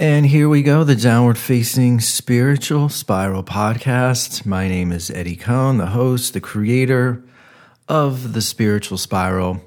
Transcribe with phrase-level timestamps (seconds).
[0.00, 4.46] And here we go, the downward facing spiritual spiral podcast.
[4.46, 7.20] My name is Eddie Cohn, the host, the creator
[7.88, 9.60] of the spiritual spiral.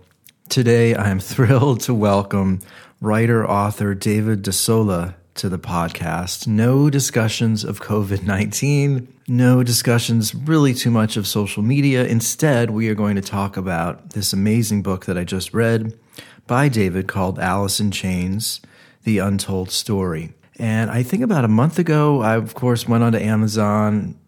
[0.47, 2.62] Today, I am thrilled to welcome
[3.02, 6.48] writer author David De Sola to the podcast.
[6.48, 12.06] No discussions of COVID 19, no discussions really too much of social media.
[12.06, 16.00] Instead, we are going to talk about this amazing book that I just read
[16.48, 18.62] by David called Alice in Chains
[19.04, 20.34] the Untold Story.
[20.58, 24.20] And I think about a month ago, I, of course, went onto Amazon,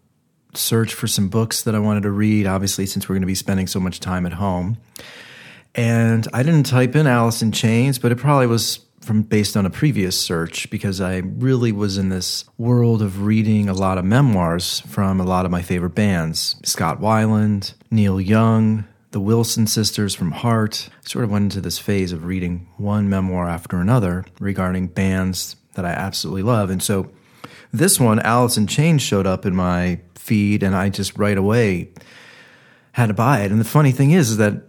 [0.54, 3.34] searched for some books that I wanted to read, obviously, since we're going to be
[3.34, 4.78] spending so much time at home.
[5.74, 9.66] And I didn't type in Alice in Chains, but it probably was from based on
[9.66, 14.04] a previous search because I really was in this world of reading a lot of
[14.04, 18.84] memoirs from a lot of my favorite bands Scott Weiland, Neil Young,
[19.14, 20.90] the Wilson sisters from Heart.
[21.02, 25.84] sort of went into this phase of reading one memoir after another regarding bands that
[25.84, 26.68] I absolutely love.
[26.68, 27.12] And so
[27.72, 31.92] this one, Alice in Chains, showed up in my feed, and I just right away
[32.90, 33.52] had to buy it.
[33.52, 34.64] And the funny thing is, is that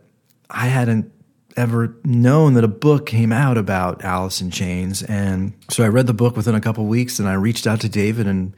[0.48, 1.12] I hadn't
[1.58, 5.02] ever known that a book came out about Alice in Chains.
[5.02, 7.90] And so I read the book within a couple weeks and I reached out to
[7.90, 8.56] David and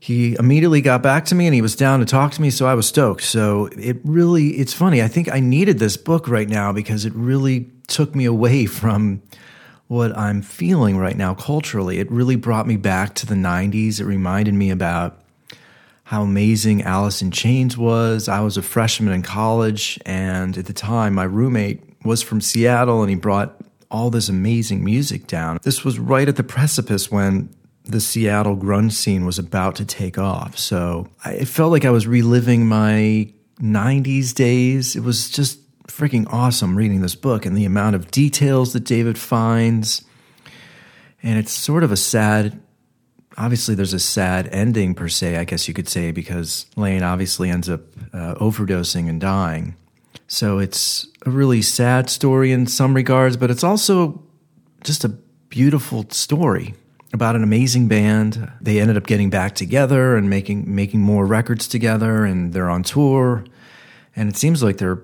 [0.00, 2.66] he immediately got back to me and he was down to talk to me so
[2.66, 3.22] i was stoked.
[3.22, 7.14] So it really it's funny i think i needed this book right now because it
[7.14, 9.22] really took me away from
[9.86, 11.98] what i'm feeling right now culturally.
[11.98, 15.18] It really brought me back to the 90s it reminded me about
[16.04, 18.28] how amazing alice in chains was.
[18.28, 23.02] I was a freshman in college and at the time my roommate was from seattle
[23.02, 25.58] and he brought all this amazing music down.
[25.62, 30.18] This was right at the precipice when the Seattle grunge scene was about to take
[30.18, 30.58] off.
[30.58, 34.96] So I, it felt like I was reliving my 90s days.
[34.96, 39.18] It was just freaking awesome reading this book and the amount of details that David
[39.18, 40.04] finds.
[41.22, 42.60] And it's sort of a sad,
[43.36, 47.50] obviously, there's a sad ending, per se, I guess you could say, because Layne obviously
[47.50, 47.80] ends up
[48.12, 49.76] uh, overdosing and dying.
[50.28, 54.22] So it's a really sad story in some regards, but it's also
[54.84, 55.08] just a
[55.48, 56.74] beautiful story
[57.12, 58.50] about an amazing band.
[58.60, 62.82] They ended up getting back together and making making more records together and they're on
[62.82, 63.44] tour
[64.16, 65.02] and it seems like they're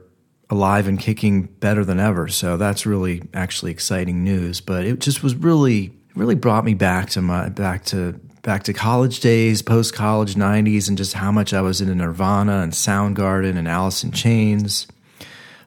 [0.50, 2.28] alive and kicking better than ever.
[2.28, 7.10] So that's really actually exciting news, but it just was really really brought me back
[7.10, 8.12] to my back to
[8.42, 12.60] back to college days, post college 90s and just how much I was into Nirvana
[12.60, 14.86] and Soundgarden and Alice in Chains.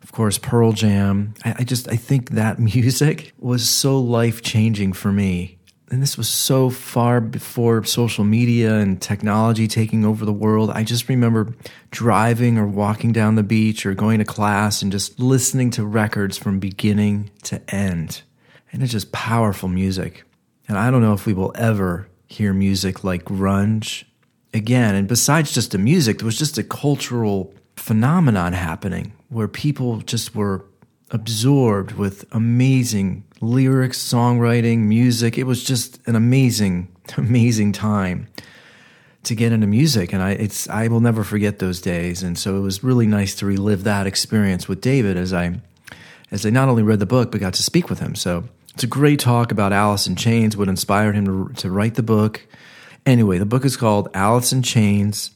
[0.01, 1.33] Of course, Pearl Jam.
[1.43, 5.58] I, I just I think that music was so life changing for me
[5.91, 10.69] and this was so far before social media and technology taking over the world.
[10.69, 11.53] I just remember
[11.91, 16.37] driving or walking down the beach or going to class and just listening to records
[16.37, 18.21] from beginning to end.
[18.71, 20.23] And it's just powerful music.
[20.67, 24.03] And I don't know if we will ever hear music like grunge
[24.53, 24.93] again.
[24.93, 30.35] And besides just the music, there was just a cultural phenomenon happening where people just
[30.35, 30.65] were
[31.11, 35.37] absorbed with amazing lyrics, songwriting, music.
[35.37, 36.87] It was just an amazing,
[37.17, 38.27] amazing time
[39.23, 42.55] to get into music and I it's I will never forget those days and so
[42.55, 45.59] it was really nice to relive that experience with David as I
[46.31, 48.15] as I not only read the book but got to speak with him.
[48.15, 51.95] So it's a great talk about Alice in Chains, what inspired him to, to write
[51.95, 52.47] the book.
[53.05, 55.31] Anyway, the book is called Alice in Chains: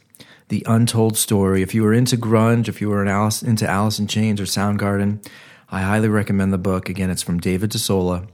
[0.48, 1.62] The Untold Story.
[1.62, 4.46] If you were into grunge, if you were an Alice, into Alice in Chains or
[4.46, 5.28] Soundgarden,
[5.74, 6.88] I highly recommend the book.
[6.88, 8.28] Again, it's from David De Sola.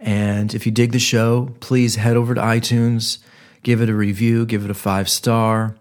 [0.00, 3.18] And if you dig the show, please head over to iTunes,
[3.62, 5.76] give it a review, give it a five star.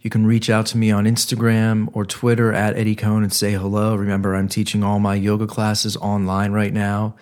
[0.00, 3.52] You can reach out to me on Instagram or Twitter at Eddie Cohn and say
[3.52, 3.94] hello.
[3.94, 7.14] Remember, I'm teaching all my yoga classes online right now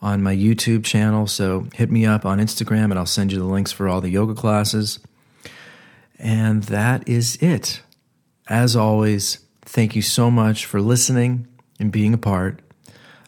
[0.00, 1.26] on my YouTube channel.
[1.26, 4.08] So hit me up on Instagram and I'll send you the links for all the
[4.08, 5.00] yoga classes.
[6.18, 7.82] And that is it.
[8.48, 11.46] As always, thank you so much for listening
[11.82, 12.60] and being a part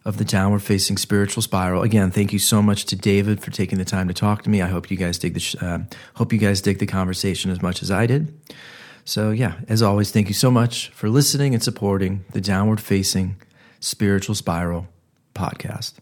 [0.04, 1.82] of the downward facing spiritual spiral.
[1.82, 4.62] Again, thank you so much to David for taking the time to talk to me.
[4.62, 5.80] I hope you guys dig the sh- uh,
[6.14, 8.32] hope you guys dig the conversation as much as I did.
[9.04, 13.36] So yeah, as always, thank you so much for listening and supporting the downward facing
[13.80, 14.86] spiritual spiral
[15.34, 15.94] podcast.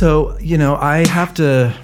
[0.00, 1.76] So, you know, I have to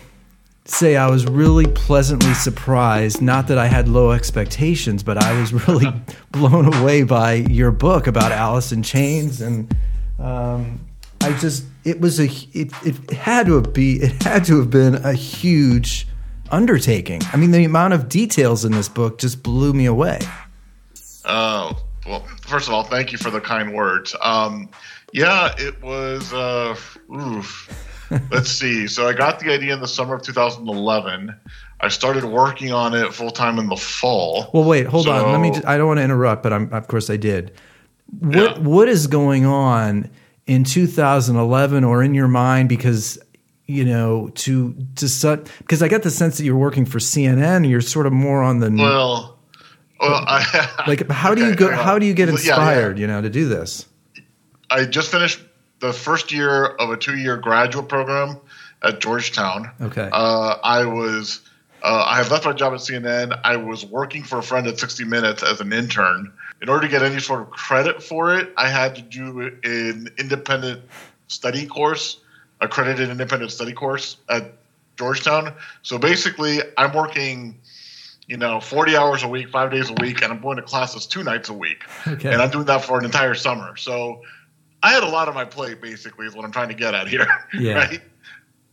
[0.64, 3.20] say I was really pleasantly surprised.
[3.20, 5.92] Not that I had low expectations, but I was really
[6.30, 9.70] blown away by your book about Alice in Chains, and
[10.18, 10.80] um,
[11.20, 12.24] I just it was a
[12.54, 16.08] it, it had to be it had to have been a huge
[16.50, 17.20] undertaking.
[17.34, 20.20] I mean, the amount of details in this book just blew me away.
[21.26, 21.76] Oh,
[22.06, 24.16] well, first of all, thank you for the kind words.
[24.22, 24.70] Um,
[25.12, 26.74] yeah, it was, uh,
[27.14, 27.85] oof.
[28.30, 28.86] Let's see.
[28.86, 31.34] So I got the idea in the summer of 2011.
[31.80, 34.50] I started working on it full time in the fall.
[34.54, 35.32] Well, wait, hold So- on.
[35.32, 35.50] Let me.
[35.50, 37.52] Just, I don't want to interrupt, but I'm, of course I did.
[38.20, 38.58] What Yeah.
[38.58, 40.10] What is going on
[40.46, 42.68] in 2011 or in your mind?
[42.68, 43.18] Because
[43.66, 47.56] you know, to to such because I got the sense that you're working for CNN.
[47.56, 49.38] And you're sort of more on the Well,
[50.00, 51.10] well, I, like.
[51.10, 51.74] How do you go?
[51.74, 52.38] How do you get yeah, yeah.
[52.40, 52.98] inspired?
[52.98, 53.86] You know, to do this.
[54.70, 55.40] I just finished
[55.80, 58.38] the first year of a two-year graduate program
[58.82, 59.70] at Georgetown.
[59.80, 60.08] Okay.
[60.12, 61.40] Uh, I was
[61.82, 63.38] uh, I had left my job at CNN.
[63.44, 66.32] I was working for a friend at 60 Minutes as an intern.
[66.62, 70.08] In order to get any sort of credit for it, I had to do an
[70.18, 70.82] independent
[71.28, 72.18] study course,
[72.60, 74.54] accredited independent study course at
[74.96, 75.52] Georgetown.
[75.82, 77.58] So basically, I'm working,
[78.26, 81.06] you know, 40 hours a week, five days a week, and I'm going to classes
[81.06, 81.84] two nights a week.
[82.06, 82.32] Okay.
[82.32, 83.76] And I'm doing that for an entire summer.
[83.76, 84.22] So
[84.86, 87.08] I had a lot on my plate, basically, is what I'm trying to get at
[87.08, 87.26] here.
[87.58, 87.74] Yeah.
[87.74, 88.00] right?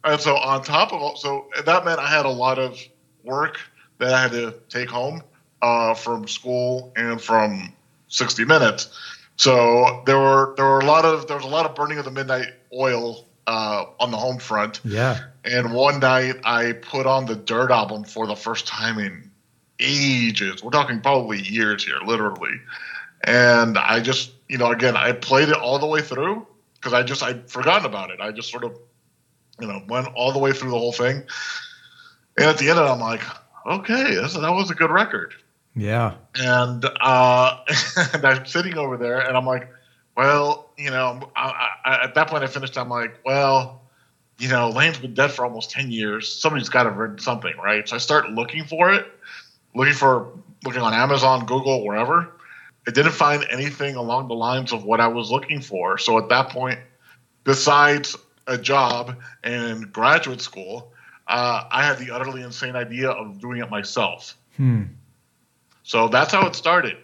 [0.04, 2.77] And so on top of all, so that meant I had a lot of
[3.24, 3.60] work
[3.98, 5.24] that I had to take home
[5.62, 7.74] uh, from school and from
[8.10, 8.98] 60 Minutes.
[9.38, 12.06] So there were there were a lot of there was a lot of burning of
[12.06, 14.81] the midnight oil uh, on the home front.
[14.83, 15.19] Yeah.
[15.44, 19.31] And one night I put on the Dirt album for the first time in
[19.80, 20.63] ages.
[20.63, 22.60] We're talking probably years here, literally.
[23.24, 26.45] And I just, you know, again, I played it all the way through
[26.75, 28.21] because I just I'd forgotten about it.
[28.21, 28.77] I just sort of,
[29.59, 31.23] you know, went all the way through the whole thing.
[32.38, 33.21] And at the end of it, I'm like,
[33.65, 35.33] okay, this, that was a good record.
[35.75, 36.13] Yeah.
[36.35, 37.61] And, uh,
[38.13, 39.67] and I'm sitting over there, and I'm like,
[40.15, 42.77] well, you know, I, I, at that point I finished.
[42.77, 43.81] I'm like, well,
[44.38, 46.31] you know, Layne's been dead for almost ten years.
[46.31, 47.89] Somebody's got to have written something, right?
[47.89, 49.07] So I start looking for it,
[49.73, 50.29] looking for
[50.63, 52.33] looking on Amazon, Google, wherever.
[52.88, 55.97] I didn't find anything along the lines of what I was looking for.
[55.97, 56.80] So at that point,
[57.44, 58.15] besides
[58.47, 60.91] a job and graduate school,
[61.27, 64.38] uh, I had the utterly insane idea of doing it myself.
[64.57, 64.83] Hmm.
[65.83, 66.97] So that's how it started.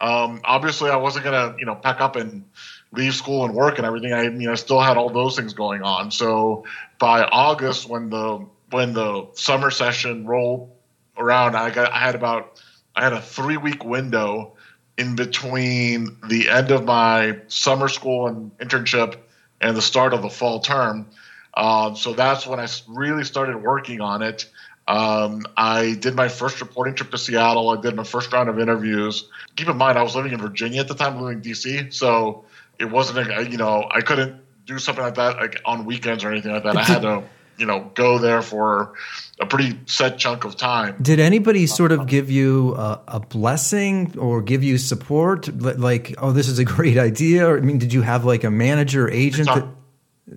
[0.00, 2.44] Um, obviously, I wasn't gonna, you know, pack up and
[2.92, 4.12] leave school and work and everything.
[4.12, 6.10] I mean, I still had all those things going on.
[6.10, 6.64] So
[6.98, 10.70] by August, when the when the summer session rolled
[11.16, 12.60] around, I got I had about
[12.94, 14.53] I had a three week window
[14.96, 19.16] in between the end of my summer school and internship
[19.60, 21.06] and the start of the fall term.
[21.54, 24.48] Um, so that's when I really started working on it.
[24.86, 27.70] Um, I did my first reporting trip to Seattle.
[27.70, 29.28] I did my first round of interviews.
[29.56, 32.44] Keep in mind, I was living in Virginia at the time, living in DC, so
[32.78, 36.30] it wasn't, a, you know, I couldn't do something like that like on weekends or
[36.30, 36.76] anything like that.
[36.76, 37.22] I had to,
[37.58, 38.94] you know, go there for
[39.40, 40.96] a pretty set chunk of time.
[41.02, 45.48] Did anybody sort of give you a, a blessing or give you support?
[45.60, 47.46] Like, oh, this is a great idea.
[47.48, 49.76] Or I mean, did you have like a manager, agent that, talk-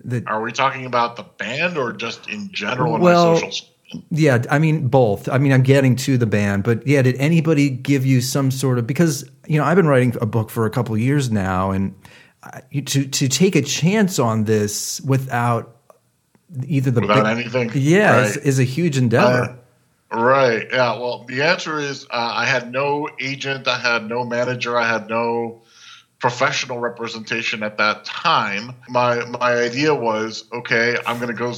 [0.05, 3.41] that Are we talking about the band or just in general in Well?
[4.11, 5.29] Yeah, I mean both.
[5.29, 8.79] I mean, I'm getting to the band, but yeah, did anybody give you some sort
[8.79, 11.71] of because you know I've been writing a book for a couple of years now,
[11.71, 11.95] and
[12.73, 15.76] to to take a chance on this without
[16.65, 17.71] either the Without big- anything?
[17.73, 18.45] yeah, is, Right.
[18.45, 19.55] is a huge endeavor.
[20.11, 20.67] Right.
[20.71, 20.93] Yeah.
[20.97, 25.09] Well, the answer is uh, I had no agent, I had no manager, I had
[25.09, 25.61] no
[26.19, 28.71] professional representation at that time.
[28.87, 30.97] My my idea was okay.
[31.05, 31.53] I'm going to go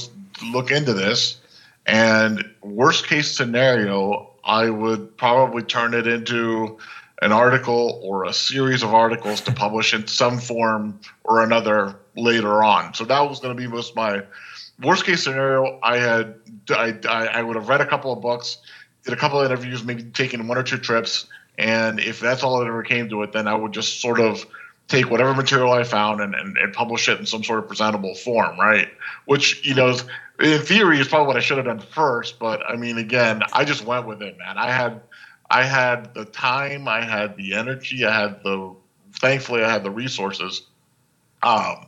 [0.52, 1.38] look into this,
[1.86, 6.76] and worst case scenario, I would probably turn it into
[7.22, 12.64] an article or a series of articles to publish in some form or another later
[12.64, 12.94] on.
[12.94, 14.22] So that was going to be most my
[14.82, 15.78] worst case scenario.
[15.82, 16.36] I had
[16.70, 18.58] I, I, would have read a couple of books,
[19.04, 21.26] did a couple of interviews, maybe taken one or two trips,
[21.58, 24.46] and if that's all that ever came to it, then I would just sort of
[24.88, 28.14] take whatever material I found and, and, and publish it in some sort of presentable
[28.14, 28.88] form, right?
[29.26, 29.96] Which, you know,
[30.40, 33.64] in theory is probably what I should have done first, but I mean, again, I
[33.64, 34.58] just went with it, man.
[34.58, 35.00] I had
[35.50, 38.74] I had the time, I had the energy, I had the
[39.14, 40.62] thankfully I had the resources.
[41.42, 41.86] Um,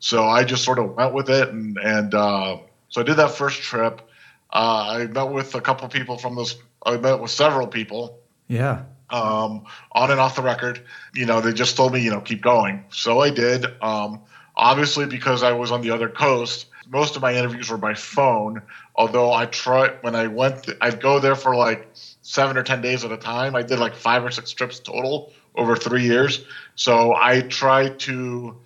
[0.00, 3.32] so I just sort of went with it, and and uh, so I did that
[3.32, 4.02] first trip.
[4.50, 6.56] Uh, I met with a couple people from this.
[6.84, 10.82] I met with several people Yeah, um, on and off the record.
[11.14, 12.84] You know, they just told me, you know, keep going.
[12.90, 13.66] So I did.
[13.82, 14.20] Um,
[14.56, 18.62] obviously, because I was on the other coast, most of my interviews were by phone.
[18.94, 21.88] Although I tried when I went, I'd go there for like
[22.22, 23.54] seven or ten days at a time.
[23.54, 26.44] I did like five or six trips total over three years.
[26.74, 28.56] So I tried to,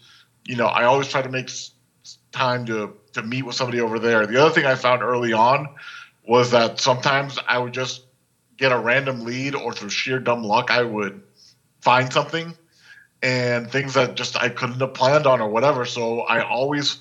[0.44, 1.50] you know, I always try to make
[2.32, 4.26] time to to meet with somebody over there.
[4.26, 5.68] The other thing I found early on
[6.26, 8.04] was that sometimes I would just
[8.56, 11.22] get a random lead or through sheer dumb luck I would
[11.80, 12.54] find something
[13.22, 15.84] and things that just I couldn't have planned on or whatever.
[15.84, 16.98] So I always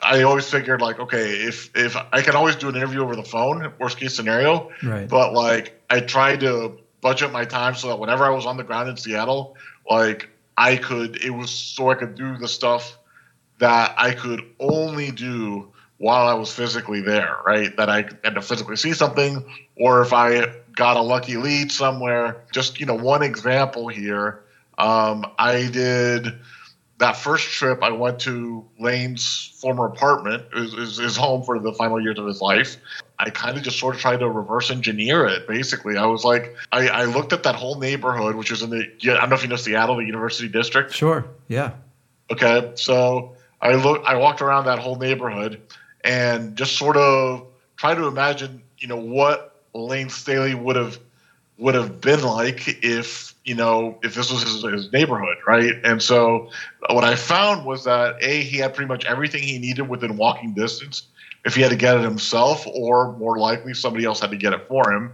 [0.00, 3.22] I always figured like, okay, if if I can always do an interview over the
[3.22, 4.70] phone, worst case scenario.
[4.82, 5.08] Right.
[5.08, 8.64] But like I tried to budget my time so that whenever I was on the
[8.64, 9.56] ground in Seattle,
[9.88, 12.98] like I could it was so I could do the stuff
[13.58, 17.74] that I could only do while I was physically there, right?
[17.76, 19.44] That I had to physically see something,
[19.76, 22.42] or if I got a lucky lead somewhere.
[22.52, 24.42] Just you know, one example here.
[24.78, 26.34] Um, I did
[26.98, 27.82] that first trip.
[27.82, 32.40] I went to Layne's former apartment, his, his, home for the final years of his
[32.40, 32.76] life.
[33.18, 35.46] I kind of just sort of tried to reverse engineer it.
[35.46, 38.84] Basically, I was like, I, I looked at that whole neighborhood, which is in the
[38.84, 40.92] I don't know if you know Seattle, the University District.
[40.92, 41.26] Sure.
[41.48, 41.72] Yeah.
[42.30, 45.60] Okay, so I look, I walked around that whole neighborhood
[46.02, 50.98] and just sort of tried to imagine, you know, what Layne Staley would have
[51.58, 55.74] would have been like if you know if this was his, his, neighborhood, right?
[55.84, 56.50] And so
[56.90, 60.52] what I found was that a he had pretty much everything he needed within walking
[60.52, 61.04] distance.
[61.44, 64.52] If he had to get it himself, or more likely somebody else had to get
[64.52, 65.12] it for him.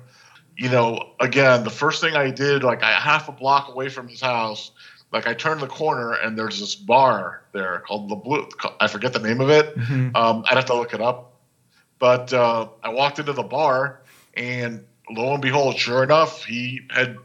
[0.57, 4.09] You know, again, the first thing I did, like I half a block away from
[4.09, 4.71] his house,
[5.13, 8.49] like I turned the corner and there's this bar there called the Blue.
[8.81, 9.77] I forget the name of it.
[9.77, 10.17] Mm-hmm.
[10.17, 11.35] Um, I'd have to look it up.
[11.99, 14.01] But uh, I walked into the bar
[14.35, 17.17] and lo and behold, sure enough, he had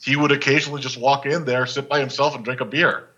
[0.00, 3.08] he would occasionally just walk in there, sit by himself, and drink a beer.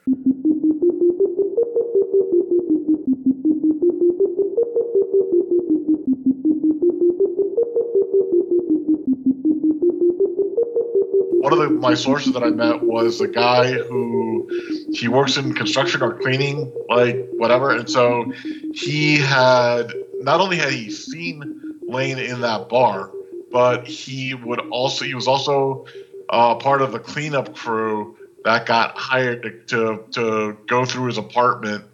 [11.50, 14.48] one of the, my sources that I met was a guy who
[14.92, 17.70] he works in construction or cleaning, like whatever.
[17.70, 18.32] And so
[18.74, 23.10] he had not only had he seen Layne in that bar,
[23.50, 25.86] but he would also he was also
[26.28, 31.18] uh, part of the cleanup crew that got hired to to, to go through his
[31.18, 31.84] apartment,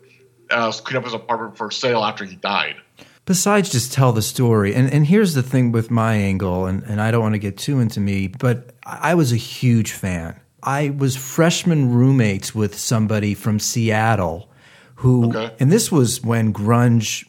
[0.51, 2.77] uh, clean up his apartment for sale after he died.
[3.25, 4.75] Besides, just tell the story.
[4.75, 7.59] And and here's the thing with my angle, and, and I don't want to get
[7.59, 10.39] too into me, but I was a huge fan.
[10.63, 14.49] I was freshman roommates with somebody from Seattle
[14.97, 15.55] who, okay.
[15.61, 17.27] and this was when grunge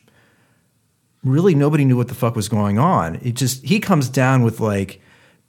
[1.29, 3.15] really nobody knew what the fuck was going on.
[3.23, 5.01] It just he comes down with like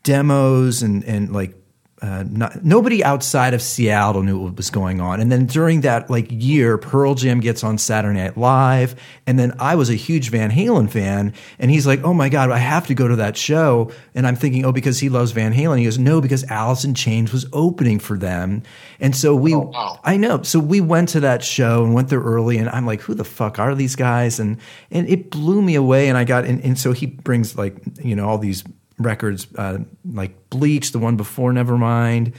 [0.03, 1.58] demos and and like
[2.01, 5.21] uh, not, nobody outside of Seattle knew what was going on.
[5.21, 8.95] And then during that like year, Pearl Jam gets on Saturday Night Live,
[9.27, 12.51] and then I was a huge Van Halen fan, and he's like, "Oh my god,
[12.51, 15.53] I have to go to that show." And I'm thinking, "Oh, because he loves Van
[15.53, 18.63] Halen." He goes, "No, because Alice in Chains was opening for them."
[19.01, 19.99] And so we, oh, wow.
[20.05, 23.01] I know, so we went to that show and went there early, and I'm like,
[23.03, 24.59] "Who the fuck are these guys?" And
[24.93, 26.09] and it blew me away.
[26.09, 28.63] And I got, and, and so he brings like you know all these
[28.99, 29.79] records uh,
[30.11, 32.35] like Bleach, the one before Nevermind,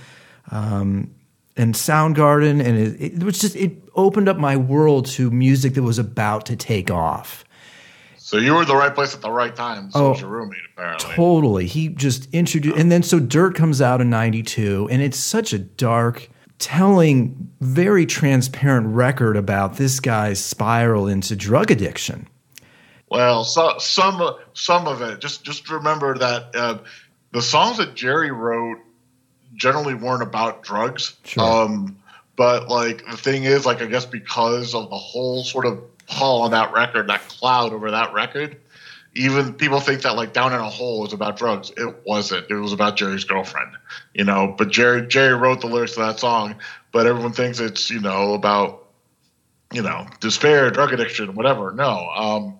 [0.52, 1.14] um,
[1.56, 5.84] and Soundgarden, and it, it, was just it opened up my world to music that
[5.84, 7.44] was about to take off.
[8.18, 9.92] So you were the right place at the right time.
[9.92, 11.16] So oh, was your roommate, apparently.
[11.16, 11.66] Totally.
[11.66, 15.60] He just introduced, and then so Dirt comes out in '92, and it's such a
[15.60, 22.28] dark, telling, very transparent record about this guy's spiral into drug addiction.
[23.10, 25.20] Well, so, some some of it.
[25.20, 26.78] Just just remember that uh,
[27.32, 28.80] the songs that Jerry wrote
[29.56, 31.16] generally weren't about drugs.
[31.24, 31.44] Sure.
[31.44, 31.98] Um,
[32.36, 36.42] but like the thing is, like I guess because of the whole sort of pull
[36.44, 38.58] on that record, that cloud over that record,
[39.16, 41.72] even people think that like down in a hole is about drugs.
[41.78, 42.50] It wasn't.
[42.50, 43.72] It was about Jerry's girlfriend,
[44.14, 44.54] you know.
[44.58, 46.56] But Jerry Jerry wrote the lyrics to that song,
[46.92, 48.88] but everyone thinks it's you know about
[49.74, 51.72] you know despair, drug addiction, whatever.
[51.72, 52.60] No, um,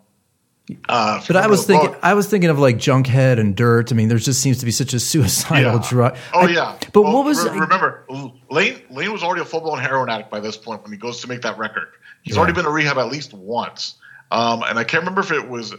[0.88, 1.96] uh, but I was thinking.
[2.02, 3.92] I was thinking of like Junkhead and Dirt.
[3.92, 5.88] I mean, there just seems to be such a suicidal yeah.
[5.88, 6.18] drug.
[6.34, 6.78] Oh I, yeah.
[6.94, 7.44] But well, what was?
[7.44, 8.06] Re- remember,
[8.50, 11.22] Layne Layne was already a full blown heroin addict by this point when he goes
[11.22, 11.88] to make that record.
[12.24, 12.40] He's yeah.
[12.40, 13.96] already been to rehab at least once,
[14.32, 15.74] um, and I can't remember if it was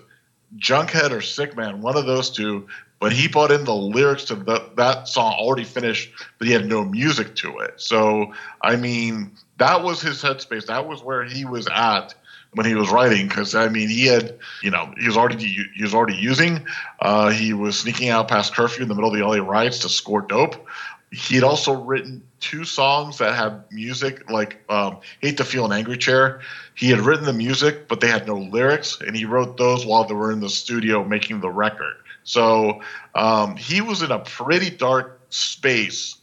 [0.56, 2.66] Junkhead or Sick Man, one of those two.
[2.98, 6.66] But he brought in the lyrics to the, that song already finished, but he had
[6.66, 7.80] no music to it.
[7.80, 10.66] So I mean, that was his headspace.
[10.66, 12.14] That was where he was at
[12.54, 15.82] when he was writing because I mean he had you know he was already he
[15.82, 16.64] was already using
[17.00, 19.88] uh, he was sneaking out past curfew in the middle of the LA riots to
[19.88, 20.66] score dope.
[21.12, 25.72] He had also written two songs that had music like um, "Hate to Feel an
[25.72, 26.40] Angry Chair."
[26.74, 30.04] He had written the music, but they had no lyrics, and he wrote those while
[30.04, 31.94] they were in the studio making the record.
[32.22, 32.80] So
[33.14, 36.16] um, he was in a pretty dark space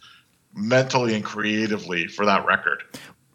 [0.53, 2.83] mentally and creatively for that record.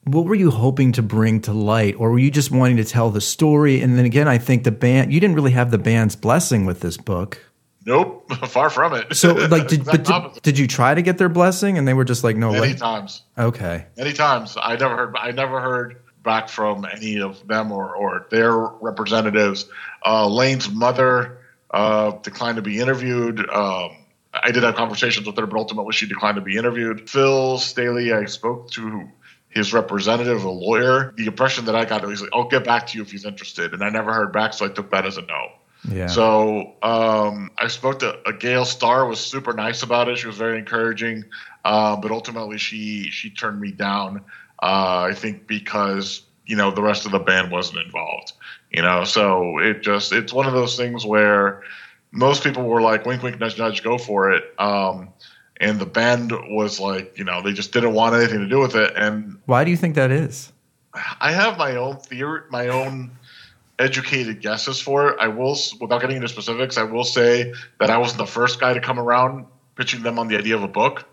[0.04, 1.94] What were you hoping to bring to light?
[1.96, 3.80] Or were you just wanting to tell the story?
[3.80, 6.80] And then again i think the band you didn't really have the band's blessing with
[6.80, 7.38] this book.
[7.84, 8.32] Nope.
[8.48, 9.14] Far from it.
[9.14, 11.78] So like did, but did, did, you try to get their blessing?
[11.78, 12.74] And they were just like no many way.
[12.74, 13.22] times.
[13.36, 13.86] Okay.
[13.96, 14.56] Many times.
[14.60, 19.68] I never heard i never heard back from any of them or, or their representatives.
[20.04, 21.38] Uh, layne's mother
[21.70, 23.40] uh, declined to be interviewed.
[23.50, 23.96] Um,
[24.34, 27.10] I did have conversations with her, but ultimately she declined to be interviewed.
[27.10, 29.08] Phil Staley, I spoke to
[29.52, 32.96] his representative, a lawyer, the impression that I got was like, I'll get back to
[32.96, 33.74] you if he's interested.
[33.74, 35.48] And I never heard back, so I took that as a no.
[35.88, 36.06] Yeah.
[36.06, 40.18] So um, I spoke to a Gail Starr was super nice about it.
[40.18, 41.24] She was very encouraging,
[41.64, 44.24] uh, but ultimately she she turned me down.
[44.62, 48.32] Uh, I think because you know the rest of the band wasn't involved.
[48.70, 51.62] You know, so it just it's one of those things where
[52.12, 55.08] most people were like, "Wink, wink, nudge, nudge, go for it." Um,
[55.60, 58.74] and the band was like, you know, they just didn't want anything to do with
[58.74, 58.92] it.
[58.96, 60.52] And why do you think that is?
[61.20, 63.12] I have my own theory, my own
[63.78, 65.16] educated guesses for it.
[65.18, 68.74] I will, without getting into specifics, I will say that I wasn't the first guy
[68.74, 71.04] to come around pitching them on the idea of a book.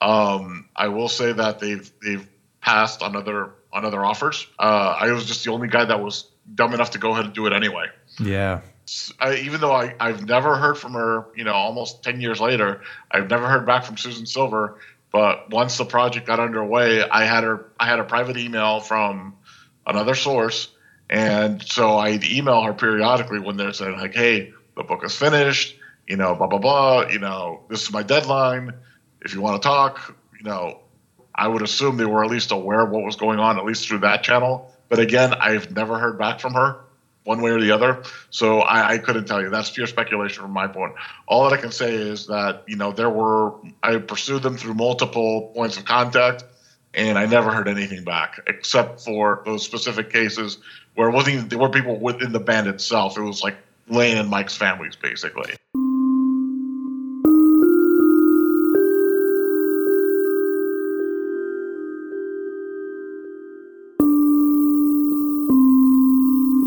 [0.00, 2.28] Um, I will say that they've they've
[2.60, 4.46] passed on other on other offers.
[4.58, 7.34] Uh, I was just the only guy that was dumb enough to go ahead and
[7.34, 7.86] do it anyway.
[8.20, 8.60] Yeah.
[9.20, 12.82] I, even though I, I've never heard from her, you know, almost 10 years later,
[13.10, 14.78] I've never heard back from Susan Silver.
[15.10, 19.36] But once the project got underway, I had her, I had a private email from
[19.86, 20.68] another source.
[21.10, 25.76] And so I'd email her periodically when they're saying like, Hey, the book is finished,
[26.06, 28.74] you know, blah, blah, blah, you know, this is my deadline.
[29.22, 30.80] If you want to talk, you know,
[31.34, 33.88] I would assume they were at least aware of what was going on, at least
[33.88, 34.74] through that channel.
[34.88, 36.80] But again, I've never heard back from her
[37.28, 38.02] one way or the other.
[38.30, 39.50] So I, I, couldn't tell you.
[39.50, 40.94] That's pure speculation from my point.
[41.26, 44.74] All that I can say is that you know there were I pursued them through
[44.74, 46.44] multiple points of contact,
[46.94, 50.58] and I never heard anything back except for those specific cases
[50.94, 53.18] where it wasn't even, there were people within the band itself.
[53.18, 53.56] It was like
[53.88, 55.54] Layne and Mike's families basically.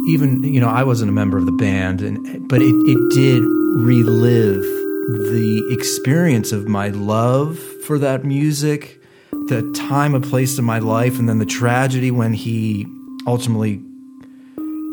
[0.08, 3.44] Even you know I wasn't a member of the band, and but it it did
[3.44, 4.64] relive
[5.08, 11.20] the experience of my love for that music, the time and place in my life,
[11.20, 12.86] and then the tragedy when he
[13.28, 13.82] ultimately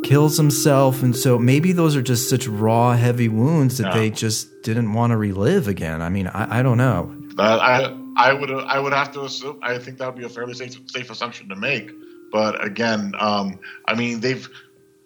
[0.05, 1.03] kills himself.
[1.03, 5.11] And so maybe those are just such raw, heavy wounds that they just didn't want
[5.11, 6.03] to relive again.
[6.03, 7.15] I mean, I, I don't know.
[7.39, 9.59] I I would I would have to assume.
[9.63, 11.91] I think that would be a fairly safe safe assumption to make.
[12.31, 14.49] But again, um, I mean, they've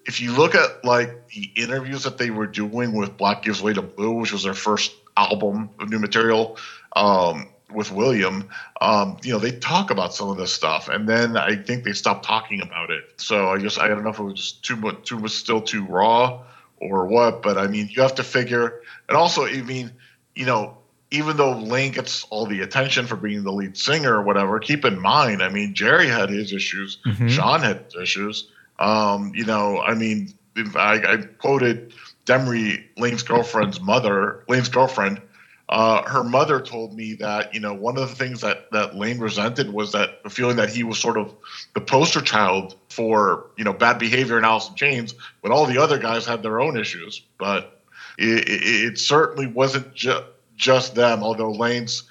[0.07, 3.73] if you look at like the interviews that they were doing with Black Gives Way
[3.75, 6.57] to Blue, which was their first album of new material
[6.97, 8.49] um, with William,
[8.81, 11.93] um, you know, they talk about some of this stuff, and then I think they
[11.93, 13.05] stopped talking about it.
[13.17, 15.61] So I just I don't know if it was just too much, too was still
[15.61, 16.43] too raw
[16.79, 19.93] or what, but I mean, you have to figure, and also, I mean,
[20.35, 20.79] you know.
[21.15, 24.87] Even though Layne gets all the attention for being the lead singer or whatever, keep
[24.87, 27.29] in mind, I mean, Jerry had his issues, mm-hmm.
[27.29, 28.49] Sean had issues.
[28.83, 30.35] Um, you know, I mean,
[30.75, 31.95] I, I quoted
[32.27, 35.23] Demri, Layne's girlfriend's mother, Layne's girlfriend.
[35.69, 39.21] Uh, her mother told me that you know one of the things that that Layne
[39.21, 41.33] resented was that the feeling that he was sort of
[41.75, 45.79] the poster child for you know bad behavior in Alice in Chains when all the
[45.79, 47.23] other guys had their own issues.
[47.39, 47.81] But
[48.19, 50.25] it, it, it certainly wasn't ju-
[50.57, 51.23] just them.
[51.23, 52.03] Although Layne's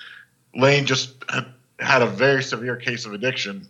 [0.56, 1.24] Layne just
[1.80, 3.68] had a very severe case of addiction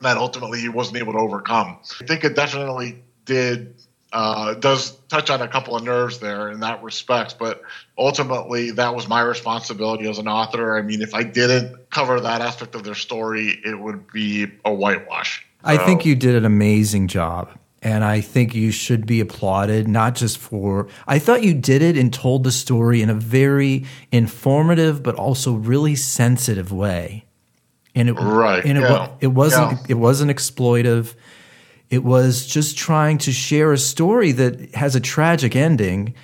[0.00, 1.78] that ultimately he wasn't able to overcome.
[2.00, 3.74] I think it definitely did
[4.12, 7.62] uh, does touch on a couple of nerves there in that respect, but
[7.98, 10.78] ultimately that was my responsibility as an author.
[10.78, 14.72] I mean, if I didn't cover that aspect of their story, it would be a
[14.72, 15.44] whitewash.
[15.62, 15.70] So.
[15.70, 17.50] I think you did an amazing job.
[17.82, 20.88] And I think you should be applauded, not just for.
[21.06, 25.52] I thought you did it and told the story in a very informative, but also
[25.52, 27.25] really sensitive way
[27.96, 28.64] and it right.
[28.64, 29.08] and it, yeah.
[29.20, 29.86] it wasn't yeah.
[29.88, 31.14] it wasn't exploitive.
[31.90, 36.14] It was just trying to share a story that has a tragic ending.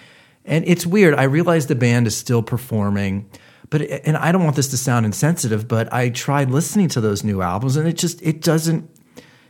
[0.44, 1.14] And it's weird.
[1.14, 3.28] I realize the band is still performing
[3.70, 7.24] but and i don't want this to sound insensitive but i tried listening to those
[7.24, 8.90] new albums and it just it doesn't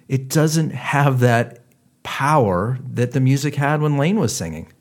[0.07, 1.63] it doesn't have that
[2.03, 4.73] power that the music had when layne was singing.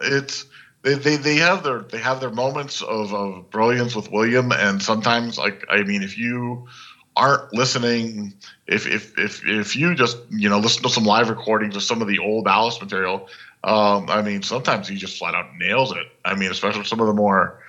[0.00, 0.44] It's
[0.86, 4.80] they, they, they have their they have their moments of, of brilliance with William, and
[4.80, 6.68] sometimes like I mean, if you
[7.16, 8.32] aren't listening,
[8.68, 12.00] if if if if you just you know listen to some live recordings of some
[12.00, 13.28] of the old Alice material,
[13.64, 16.06] um, I mean, sometimes he just flat out nails it.
[16.24, 17.60] I mean, especially some of the more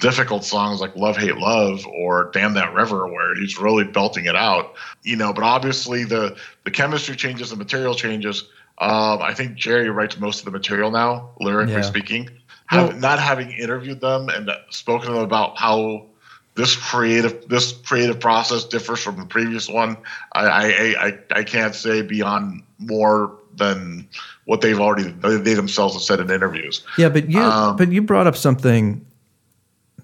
[0.00, 4.36] difficult songs like Love Hate Love or Damn That River where he's really belting it
[4.36, 4.76] out.
[5.02, 8.48] You know, but obviously the the chemistry changes, the material changes.
[8.78, 11.82] Um, I think Jerry writes most of the material now, lyrically yeah.
[11.82, 12.30] speaking.
[12.66, 16.06] Have, well, not having interviewed them and spoken to them about how
[16.54, 19.96] this creative this creative process differs from the previous one.
[20.32, 24.08] I I, I, I can't say beyond more than
[24.44, 26.84] what they've already they themselves have said in interviews.
[26.98, 29.04] Yeah, but you um, but you brought up something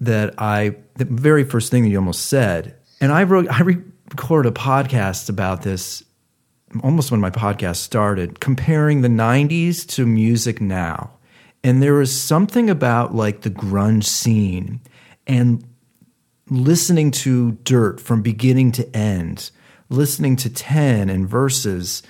[0.01, 4.49] that I the very first thing that you almost said, and I wrote I recorded
[4.49, 6.03] a podcast about this
[6.83, 11.11] almost when my podcast started, comparing the '90s to music now,
[11.63, 14.81] and there was something about like the grunge scene
[15.27, 15.63] and
[16.49, 19.51] listening to Dirt from beginning to end,
[19.89, 22.01] listening to Ten and Verses.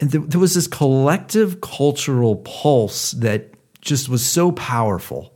[0.00, 5.32] And there was this collective cultural pulse that just was so powerful.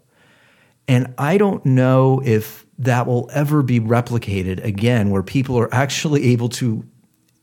[0.87, 6.33] And I don't know if that will ever be replicated again, where people are actually
[6.33, 6.85] able to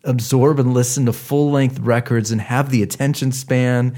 [0.03, 3.95] absorb and listen to full length records and have the attention span.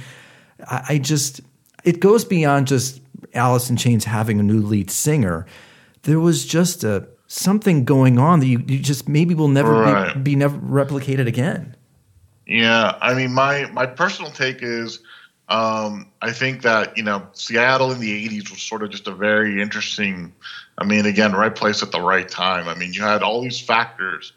[0.67, 1.41] I, just,
[1.84, 3.02] it goes beyond just
[3.34, 5.45] Alice in Chains having a new lead singer
[6.04, 10.13] there was just a something going on that you, you just maybe will never right.
[10.15, 11.76] be, be never replicated again.
[12.48, 15.00] Yeah, I mean, my my personal take is,
[15.50, 19.12] um, I think that you know Seattle in the '80s was sort of just a
[19.12, 20.34] very interesting.
[20.78, 22.69] I mean, again, right place at the right time.
[22.69, 24.32] I mean, you had all these factors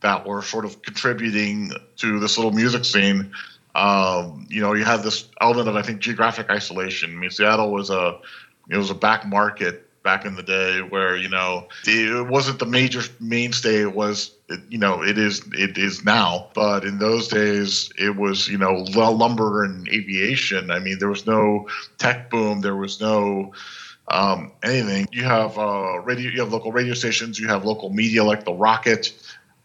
[0.00, 3.32] that were sort of contributing to this little music scene.
[3.74, 7.10] Um, you know, you had this element of I think geographic isolation.
[7.10, 8.18] I mean, Seattle was a
[8.70, 12.66] it was a back market back in the day where you know it wasn't the
[12.66, 14.32] major mainstay it was
[14.68, 16.48] you know it is it is now.
[16.54, 20.70] But in those days it was you know lumber and aviation.
[20.70, 22.60] I mean there was no tech boom.
[22.60, 23.52] There was no
[24.08, 25.08] um, anything.
[25.10, 27.40] You have uh, radio you have local radio stations.
[27.40, 29.12] You have local media like the rocket.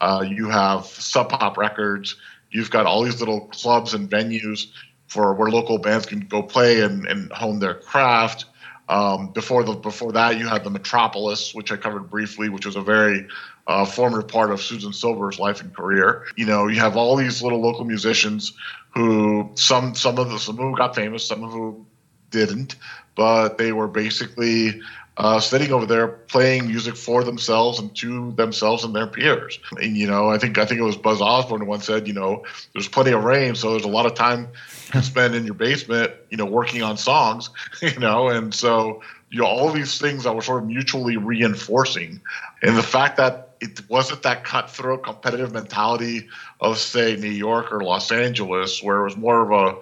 [0.01, 2.15] Uh, you have sub pop records
[2.51, 4.67] you've got all these little clubs and venues
[5.07, 8.45] for where local bands can go play and, and hone their craft
[8.89, 12.75] um, before the before that, you had the Metropolis, which I covered briefly, which was
[12.75, 13.27] a very
[13.67, 16.25] uh, formative part of Susan Silver's life and career.
[16.35, 18.51] You know, you have all these little local musicians
[18.95, 21.85] who some some of them some who got famous, some of who
[22.31, 22.77] didn't,
[23.15, 24.81] but they were basically
[25.17, 29.59] uh, sitting over there playing music for themselves and to themselves and their peers.
[29.81, 32.13] And you know, I think I think it was Buzz Osborne who once said, you
[32.13, 34.47] know, there's plenty of rain, so there's a lot of time
[34.91, 37.49] to spend in your basement, you know, working on songs,
[37.81, 42.21] you know, and so you know all these things that were sort of mutually reinforcing,
[42.63, 46.29] and the fact that it wasn't that cutthroat competitive mentality
[46.61, 49.79] of say New York or Los Angeles, where it was more of a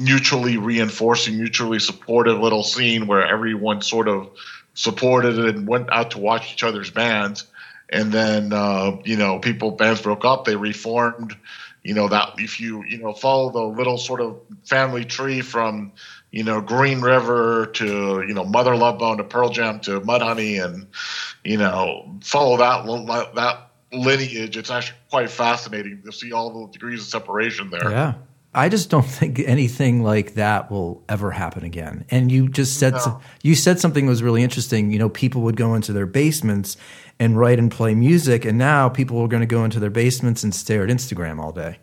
[0.00, 4.30] mutually reinforcing, mutually supportive little scene where everyone sort of
[4.74, 7.46] supported it and went out to watch each other's bands.
[7.90, 11.36] And then, uh, you know, people, bands broke up, they reformed.
[11.82, 15.92] You know, that if you, you know, follow the little sort of family tree from,
[16.30, 20.62] you know, Green River to, you know, Mother Love Bone to Pearl Jam to Mudhoney
[20.62, 20.86] and,
[21.42, 24.58] you know, follow that, that lineage.
[24.58, 27.90] It's actually quite fascinating to see all the degrees of separation there.
[27.90, 28.14] Yeah.
[28.54, 32.04] I just don't think anything like that will ever happen again.
[32.10, 33.20] And you just said no.
[33.42, 34.90] you said something that was really interesting.
[34.90, 36.76] You know, people would go into their basements
[37.18, 40.42] and write and play music, and now people are going to go into their basements
[40.42, 41.78] and stare at Instagram all day.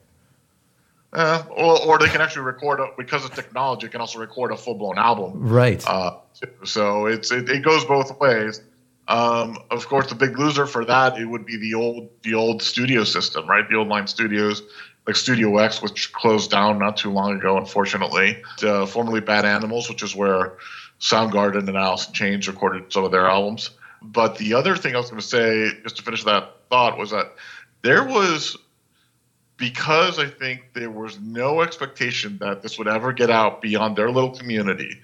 [1.14, 3.88] Uh, or, or they can actually record a, because of technology.
[3.88, 5.82] Can also record a full blown album, right?
[5.88, 6.18] Uh,
[6.64, 8.62] so it's it, it, goes both ways.
[9.08, 12.62] Um, of course, the big loser for that it would be the old the old
[12.62, 13.68] studio system, right?
[13.70, 14.64] The old line studios
[15.08, 18.44] like Studio X, which closed down not too long ago, unfortunately.
[18.62, 20.58] Uh, formerly Bad Animals, which is where
[21.00, 23.72] Soundgarden and Alice in Chains recorded some of their albums.
[24.02, 27.12] But the other thing I was going to say, just to finish that thought, was
[27.12, 27.34] that
[27.82, 28.58] there was
[29.56, 34.12] because I think there was no expectation that this would ever get out beyond their
[34.12, 35.02] little community.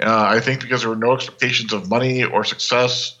[0.00, 3.18] Uh, I think because there were no expectations of money or success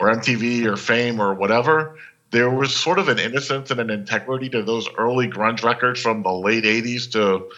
[0.00, 1.98] or MTV or fame or whatever,
[2.34, 6.24] there was sort of an innocence and an integrity to those early grunge records from
[6.24, 7.48] the late 80s to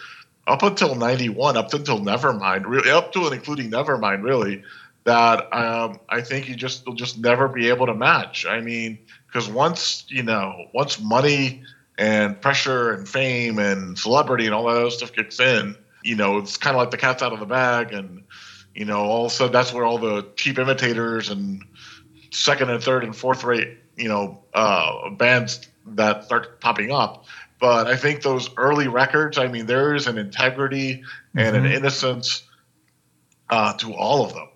[0.45, 4.61] up until 91 up until nevermind really up to and including nevermind really
[5.03, 8.45] that um, i think you just will just never be able to match.
[8.45, 11.63] I mean because once you know once money
[11.97, 16.37] and pressure and fame and celebrity and all that other stuff kicks in you know
[16.37, 18.21] it's kind of like the cat's out of the bag and
[18.75, 21.63] you know all of a sudden that's where all the cheap imitators and
[22.29, 27.25] second and third and fourth rate you know uh, bands that start popping up.
[27.59, 31.03] But I think those early records, I mean, there is an integrity
[31.35, 31.65] and mm-hmm.
[31.65, 32.43] an innocence
[33.49, 34.47] uh, to all of them.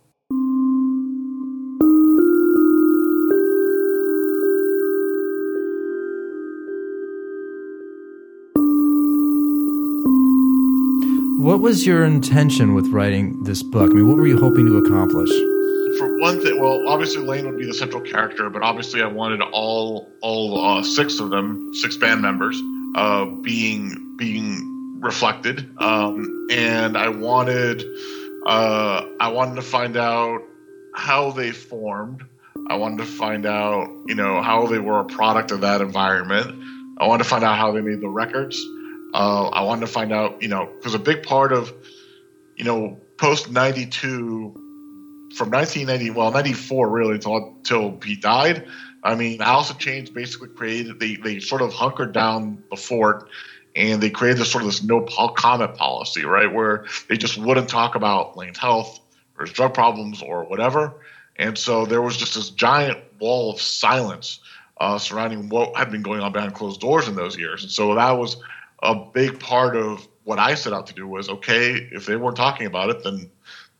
[11.44, 13.90] What was your intention with writing this book?
[13.90, 15.32] I mean, what were you hoping to accomplish?
[16.22, 20.08] One thing, well, obviously Layne would be the central character, but obviously I wanted all
[20.22, 22.62] all uh, six of them, six band members,
[22.94, 27.84] uh, being being reflected, um, and I wanted
[28.46, 30.44] uh, I wanted to find out
[30.94, 32.22] how they formed.
[32.70, 36.52] I wanted to find out, you know, how they were a product of that environment.
[37.00, 38.64] I wanted to find out how they made the records.
[39.16, 41.74] Uh, I wanted to find out, you know, because a big part of,
[42.58, 44.71] you know, post 92,
[45.36, 48.68] from 1990, well, 94 really until, until he died.
[49.04, 53.30] I mean, Alice in Chains basically created, they, they sort of hunkered down the fort
[53.76, 56.52] and they created this sort of this no comment policy, right?
[56.52, 59.00] Where they just wouldn't talk about Layne's health
[59.38, 60.94] or his drug problems or whatever.
[61.38, 64.40] And so there was just this giant wall of silence
[64.80, 67.64] uh, surrounding what had been going on behind closed doors in those years.
[67.64, 68.38] And so that was
[68.84, 72.38] a big part of what I set out to do was okay, if they weren't
[72.38, 73.30] talking about it, then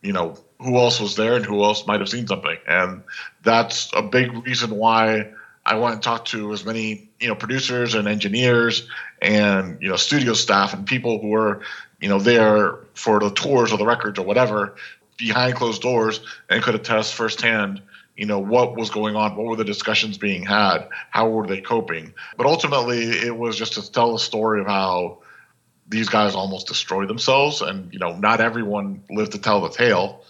[0.02, 3.02] you know who else was there and who else might have seen something, and
[3.42, 5.32] that's a big reason why
[5.64, 8.88] I went and talked to as many you know producers and engineers
[9.20, 11.62] and you know studio staff and people who were
[12.00, 14.74] you know there for the tours or the records or whatever
[15.16, 17.80] behind closed doors and could attest firsthand
[18.16, 21.60] you know what was going on what were the discussions being had how were they
[21.60, 22.12] coping.
[22.36, 25.18] But ultimately it was just to tell the story of how
[25.92, 30.22] these guys almost destroy themselves and you know not everyone lived to tell the tale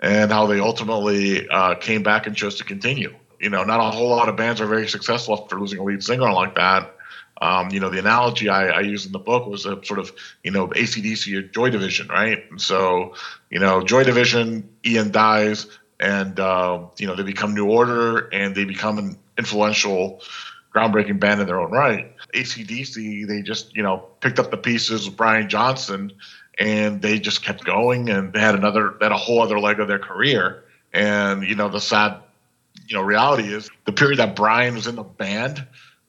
[0.00, 3.90] and how they ultimately uh, came back and chose to continue you know not a
[3.90, 6.94] whole lot of bands are very successful after losing a lead singer like that
[7.40, 10.10] um, you know, the analogy I, I use in the book was a sort of,
[10.42, 12.44] you know, ACDC or Joy Division, right?
[12.50, 13.14] And so,
[13.48, 15.68] you know, Joy Division, Ian dies,
[16.00, 20.20] and uh, you know they become New Order and they become an influential,
[20.74, 22.14] groundbreaking band in their own right.
[22.34, 26.12] ACDC they just you know picked up the pieces with Brian Johnson
[26.58, 29.80] and they just kept going and they had another they had a whole other leg
[29.80, 30.64] of their career.
[30.92, 32.16] And you know the sad
[32.86, 35.66] you know reality is the period that Brian was in the band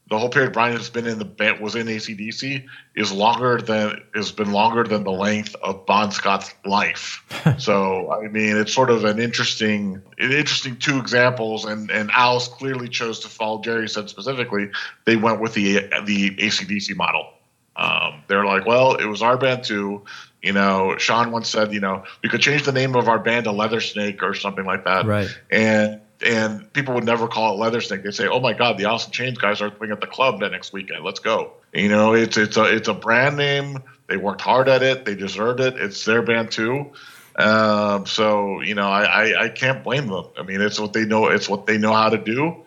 [0.09, 4.01] the whole period Brian has been in the band was in ACDC is longer than
[4.15, 7.23] has been longer than the length of Bon Scott's life.
[7.59, 12.47] so I mean, it's sort of an interesting, an interesting two examples, and and Alice
[12.47, 13.61] clearly chose to follow.
[13.61, 14.71] Jerry said specifically
[15.05, 17.29] they went with the the ACDC model.
[17.75, 20.03] Um, they're like, well, it was our band too.
[20.41, 23.45] You know, Sean once said, you know, we could change the name of our band
[23.45, 25.05] to Leather Snake or something like that.
[25.05, 25.29] Right.
[25.51, 28.03] And and people would never call it leather snake.
[28.03, 30.39] They'd say, "Oh my God, the Alice in Chains guys are playing at the club
[30.39, 31.03] the next weekend.
[31.03, 33.79] Let's go." You know, it's it's a it's a brand name.
[34.07, 35.05] They worked hard at it.
[35.05, 35.77] They deserved it.
[35.77, 36.91] It's their band too.
[37.35, 40.25] Um, so you know, I, I, I can't blame them.
[40.37, 41.27] I mean, it's what they know.
[41.27, 42.63] It's what they know how to do.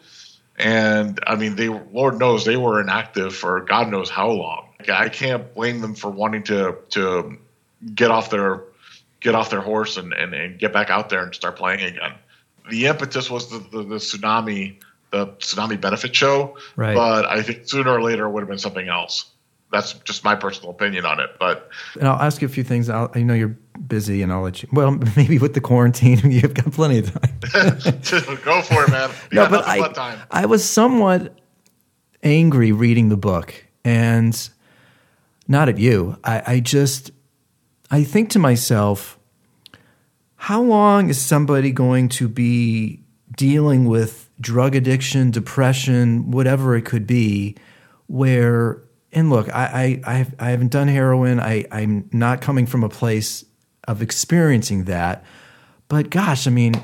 [0.56, 4.68] And I mean, they Lord knows they were inactive for God knows how long.
[4.88, 7.36] I can't blame them for wanting to to
[7.94, 8.62] get off their
[9.20, 12.14] get off their horse and, and, and get back out there and start playing again
[12.70, 14.76] the impetus was the, the, the, tsunami
[15.10, 16.94] the tsunami benefit show right.
[16.94, 19.26] but i think sooner or later it would have been something else.
[19.70, 22.88] That's just my personal opinion on it but and i'll ask you a few things.
[22.90, 26.54] I'll, i know you're busy and i'll let you well maybe with the quarantine you've
[26.54, 27.38] got plenty of time.
[28.44, 29.10] Go for it man.
[29.30, 31.38] You no, but I, I was somewhat
[32.22, 34.48] angry reading the book and
[35.48, 36.18] not at you.
[36.22, 37.10] I, I just
[37.90, 39.18] i think to myself
[40.42, 43.00] how long is somebody going to be
[43.36, 47.54] dealing with drug addiction, depression, whatever it could be,
[48.08, 51.38] where and look, I I I haven't done heroin.
[51.38, 53.44] I I'm not coming from a place
[53.86, 55.24] of experiencing that,
[55.86, 56.74] but gosh, I mean,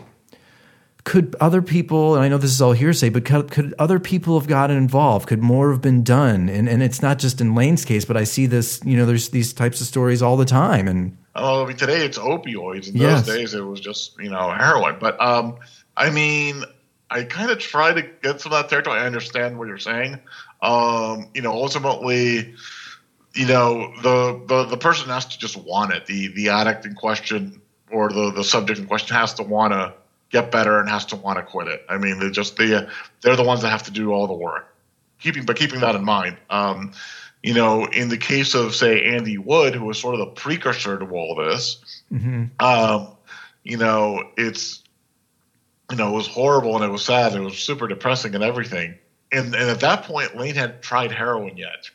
[1.03, 2.14] could other people?
[2.14, 5.27] And I know this is all hearsay, but could, could other people have gotten involved?
[5.27, 6.49] Could more have been done?
[6.49, 8.81] And and it's not just in Layne's case, but I see this.
[8.85, 12.05] You know, there's these types of stories all the time, and Oh, I mean, today
[12.05, 12.88] it's opioids.
[12.88, 13.27] In yes.
[13.27, 14.96] those days, it was just you know heroin.
[15.01, 15.57] But um,
[15.96, 16.64] I mean,
[17.11, 18.98] I kind of try to get some of that territory.
[18.98, 20.20] I understand what you're saying.
[20.61, 22.55] Um, you know, ultimately,
[23.35, 26.07] you know, the, the the person has to just want it.
[26.07, 29.94] The the addict in question or the the subject in question has to want to
[30.31, 31.85] get better and has to want to quit it.
[31.88, 32.87] I mean, they just they
[33.22, 34.74] they're the ones that have to do all the work.
[35.20, 36.37] Keeping but keeping that in mind.
[36.51, 36.92] Um,
[37.49, 40.99] you know, in the case of say Andy Wood, who was sort of the precursor
[40.99, 42.45] to all this, mm-hmm.
[42.61, 43.17] um,
[43.65, 44.83] you know, it's
[45.91, 47.33] you know, it was horrible and it was sad.
[47.33, 48.99] and It was super depressing and everything.
[49.33, 51.89] And and at that point, Layne had tried heroin yet.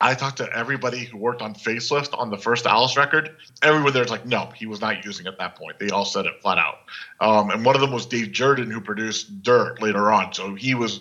[0.00, 3.36] I talked to everybody who worked on Facelift on the first Alice record.
[3.62, 5.78] Everyone there's like, no, he was not using at that point.
[5.78, 6.80] They all said it flat out.
[7.20, 10.32] Um, and one of them was Dave Jerden, who produced Dirt later on.
[10.34, 11.00] So he was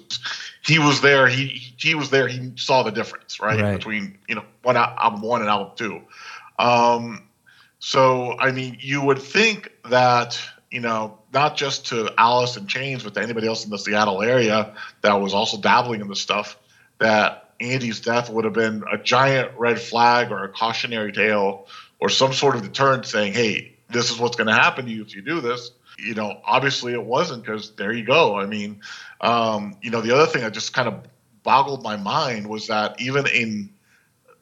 [0.61, 1.27] he was there.
[1.27, 2.27] He he was there.
[2.27, 3.77] He saw the difference, right, right.
[3.77, 6.01] between you know one album one and album two.
[6.57, 7.27] Um,
[7.79, 10.39] So, I mean, you would think that,
[10.71, 14.21] you know, not just to Alice in Chains, but to anybody else in the Seattle
[14.21, 16.57] area that was also dabbling in this stuff,
[16.99, 21.67] that Andy's death would have been a giant red flag or a cautionary tale
[21.99, 25.01] or some sort of deterrent saying, hey, this is what's going to happen to you
[25.01, 25.71] if you do this.
[25.97, 28.35] You know, obviously it wasn't because there you go.
[28.35, 28.81] I mean,
[29.21, 31.05] um, you know, the other thing that just kind of
[31.43, 33.69] boggled my mind was that even in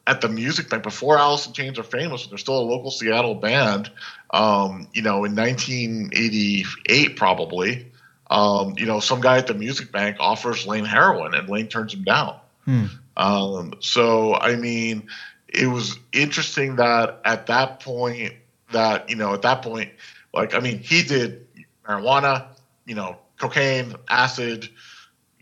[0.06, 3.36] at the music bank before Alice in Chains are famous, they're still a local Seattle
[3.36, 3.90] band.
[4.30, 7.86] Um, you know, in 1988 probably,
[8.28, 11.94] um, you know, some guy at the music bank offers Layne heroin, and Layne turns
[11.94, 12.36] him down.
[12.64, 12.86] Hmm.
[13.16, 15.08] Um, so I mean,
[15.48, 18.34] it was interesting that at that point,
[18.72, 19.90] that you know, at that point,
[20.32, 21.46] like I mean, he did
[21.86, 22.46] marijuana,
[22.86, 24.68] you know, cocaine, acid,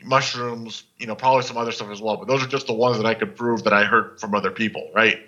[0.03, 2.17] mushrooms, you know, probably some other stuff as well.
[2.17, 4.51] But those are just the ones that I could prove that I heard from other
[4.51, 5.27] people, right?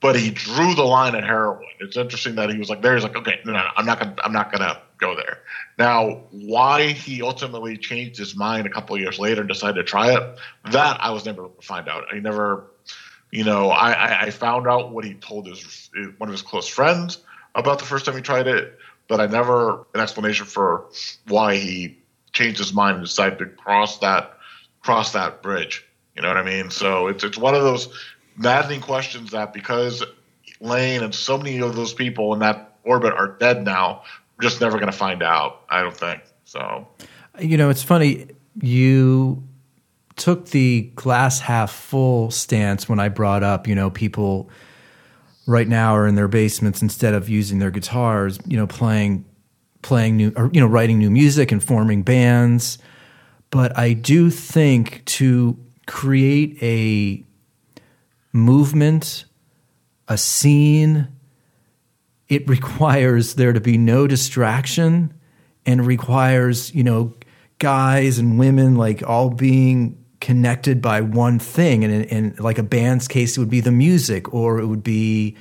[0.00, 1.66] But he drew the line at heroin.
[1.78, 4.16] It's interesting that he was like, "There's like, okay, no, no, no, I'm not gonna,
[4.24, 5.40] I'm not gonna go there."
[5.78, 10.14] Now, why he ultimately changed his mind a couple years later and decided to try
[10.14, 10.38] it,
[10.70, 12.04] that I was never able to find out.
[12.12, 12.70] I never,
[13.30, 17.18] you know, I, I found out what he told his one of his close friends
[17.54, 20.86] about the first time he tried it, but I never an explanation for
[21.28, 21.98] why he
[22.32, 24.38] changed his mind and decided to cross that
[24.80, 25.84] cross that bridge.
[26.14, 26.70] You know what I mean?
[26.70, 27.88] So it's it's one of those
[28.40, 30.02] maddening questions that because
[30.60, 34.02] Layne and so many of those people in that orbit are dead now,
[34.36, 35.62] we're just never going to find out.
[35.68, 36.88] I don't think so.
[37.38, 38.28] You know, it's funny
[38.60, 39.44] you
[40.16, 44.50] took the glass half full stance when I brought up, you know, people
[45.46, 49.24] right now are in their basements instead of using their guitars, you know, playing
[49.82, 52.76] playing new or you know writing new music and forming bands
[53.50, 57.24] but i do think to create a
[58.32, 59.24] movement
[60.08, 61.08] a scene
[62.28, 65.12] it requires there to be no distraction
[65.66, 67.12] and requires you know
[67.58, 73.08] guys and women like all being connected by one thing and in like a band's
[73.08, 75.36] case it would be the music or it would be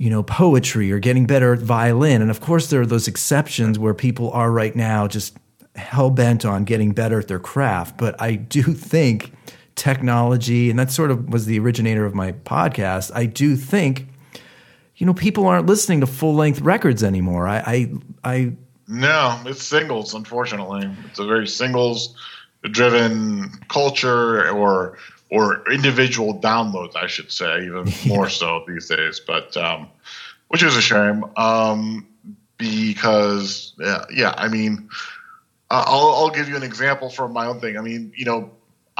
[0.00, 2.22] you know, poetry or getting better at violin.
[2.22, 5.36] And of course, there are those exceptions where people are right now just
[5.74, 7.98] hell bent on getting better at their craft.
[7.98, 9.30] But I do think
[9.80, 13.10] technology, and that sort of was the originator of my podcast.
[13.14, 14.08] I do think,
[14.96, 17.48] you know, people aren't listening to full length records anymore.
[17.48, 18.52] I, I, I,
[18.86, 20.12] no, it's singles.
[20.12, 22.14] Unfortunately, it's a very singles
[22.70, 24.98] driven culture or
[25.30, 28.14] or individual downloads, I should say, even yeah.
[28.14, 29.18] more so these days.
[29.18, 29.88] But um,
[30.48, 32.06] which is a shame um,
[32.58, 34.34] because yeah, yeah.
[34.36, 34.90] I mean,
[35.70, 37.78] I'll, I'll give you an example from my own thing.
[37.78, 38.50] I mean, you know,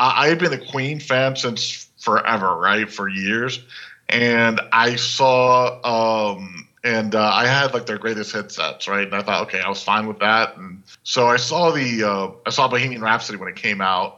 [0.00, 3.62] I, I've been a Queen fan since forever, right, for years,
[4.08, 6.32] and I saw.
[6.34, 9.04] Um, and uh, I had like their greatest hit sets, right?
[9.04, 10.56] And I thought, okay, I was fine with that.
[10.56, 14.16] And so I saw the uh, I saw Bohemian Rhapsody when it came out.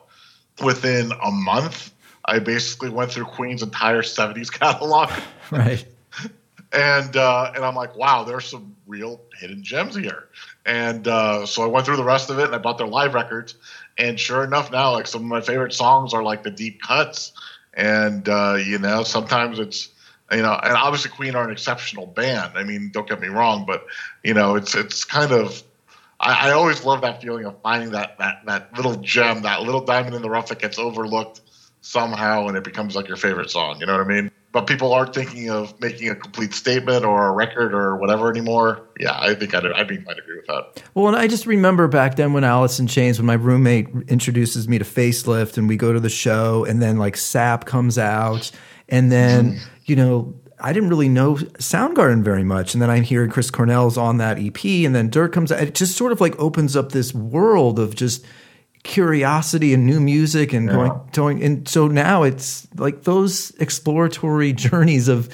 [0.62, 1.92] Within a month,
[2.24, 5.10] I basically went through Queen's entire '70s catalog.
[5.50, 5.84] Right.
[6.72, 10.28] and uh, and I'm like, wow, there's some real hidden gems here.
[10.64, 13.12] And uh, so I went through the rest of it, and I bought their live
[13.12, 13.56] records.
[13.98, 17.32] And sure enough, now like some of my favorite songs are like the deep cuts.
[17.74, 19.88] And uh, you know, sometimes it's
[20.30, 22.56] you know, and obviously Queen are an exceptional band.
[22.56, 23.86] I mean, don't get me wrong, but
[24.24, 25.62] you know, it's it's kind of
[26.20, 29.84] I, I always love that feeling of finding that that that little gem, that little
[29.84, 31.40] diamond in the rough that gets overlooked
[31.82, 33.80] somehow and it becomes like your favorite song.
[33.80, 34.30] You know what I mean?
[34.52, 38.86] But people aren't thinking of making a complete statement or a record or whatever anymore.
[39.00, 40.82] Yeah, I think I'd, I'd be might agree with that.
[40.94, 44.68] Well, and I just remember back then when Alice in Chains, when my roommate introduces
[44.68, 48.50] me to Facelift and we go to the show and then like Sap comes out
[48.90, 49.60] and then, mm.
[49.86, 52.74] you know, I didn't really know Soundgarden very much.
[52.74, 55.62] And then I'm hearing Chris Cornell's on that EP and then Dirt comes out.
[55.62, 58.24] It just sort of like opens up this world of just–
[58.82, 60.74] curiosity and new music and yeah.
[60.74, 65.28] going going and so now it's like those exploratory journeys of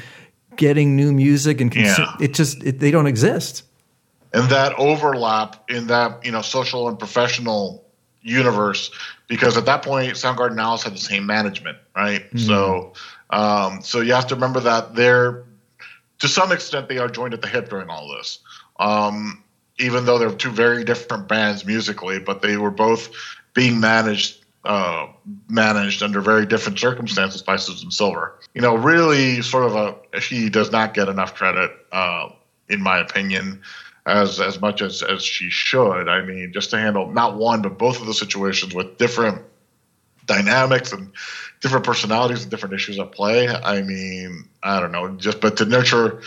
[0.57, 2.17] getting new music and consu- yeah.
[2.21, 3.63] it just it, they don't exist
[4.35, 7.85] and that overlap in that you know social and professional
[8.21, 8.91] universe
[9.29, 12.39] because at that point Soundgarden Alice had the same management right mm-hmm.
[12.39, 12.93] so
[13.31, 15.45] um, so you have to remember that they're
[16.19, 18.41] to some extent they are joined at the hip during all this
[18.79, 19.43] um,
[19.79, 23.11] even though they're two very different bands musically, but they were both
[23.55, 25.07] being managed uh,
[25.49, 28.39] managed under very different circumstances by Susan Silver.
[28.55, 32.29] You know, really sort of a she does not get enough credit, uh,
[32.69, 33.63] in my opinion,
[34.05, 36.09] as as much as as she should.
[36.09, 39.43] I mean, just to handle not one but both of the situations with different
[40.27, 41.11] dynamics and
[41.61, 43.49] different personalities and different issues at play.
[43.49, 46.21] I mean, I don't know, just but to nurture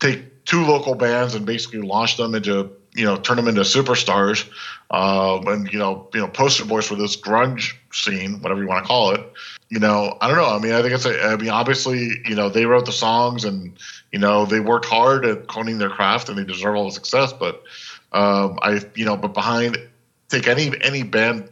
[0.00, 4.48] take two local bands and basically launch them into you know turn them into superstars
[4.90, 8.82] um, and you know you know poster boys for this grunge scene whatever you want
[8.82, 9.20] to call it
[9.68, 12.34] you know i don't know i mean i think it's a, i mean obviously you
[12.34, 13.76] know they wrote the songs and
[14.12, 17.32] you know they worked hard at honing their craft and they deserve all the success
[17.32, 17.62] but
[18.12, 19.76] um, i you know but behind
[20.28, 21.48] take any any band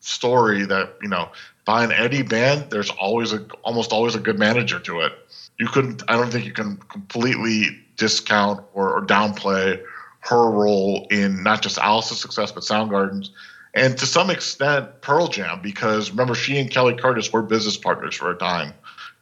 [0.00, 1.28] story that you know
[1.64, 5.12] behind any band there's always a almost always a good manager to it.
[5.58, 9.82] You couldn't i don't think you can completely discount or, or downplay
[10.28, 13.30] her role in not just Alice's success, but Soundgarden's,
[13.74, 18.14] and to some extent Pearl Jam, because remember, she and Kelly Curtis were business partners
[18.14, 18.72] for a time.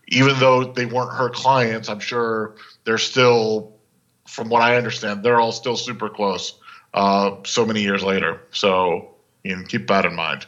[0.09, 3.73] Even though they weren't her clients, I'm sure they're still,
[4.27, 6.59] from what I understand, they're all still super close
[6.93, 8.41] uh, so many years later.
[8.51, 10.47] So you know, keep that in mind.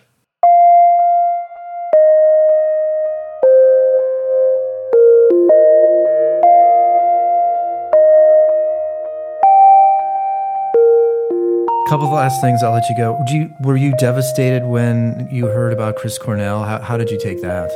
[11.88, 12.62] Couple of last things.
[12.62, 13.22] I'll let you go.
[13.28, 16.64] You, were you devastated when you heard about Chris Cornell?
[16.64, 17.70] How, how did you take that?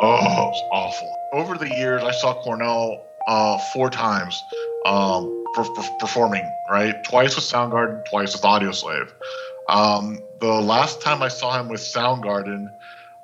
[0.00, 1.16] Oh, it was awful.
[1.32, 4.40] Over the years, I saw Cornell uh, four times
[4.84, 6.48] um, per- per- performing.
[6.70, 9.10] Right, twice with Soundgarden, twice with Audioslave.
[9.68, 12.70] Um, the last time I saw him with Soundgarden,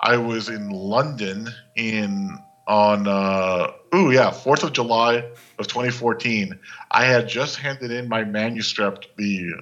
[0.00, 5.16] I was in London in on uh, ooh yeah Fourth of July
[5.58, 6.58] of 2014.
[6.92, 9.52] I had just handed in my manuscript, the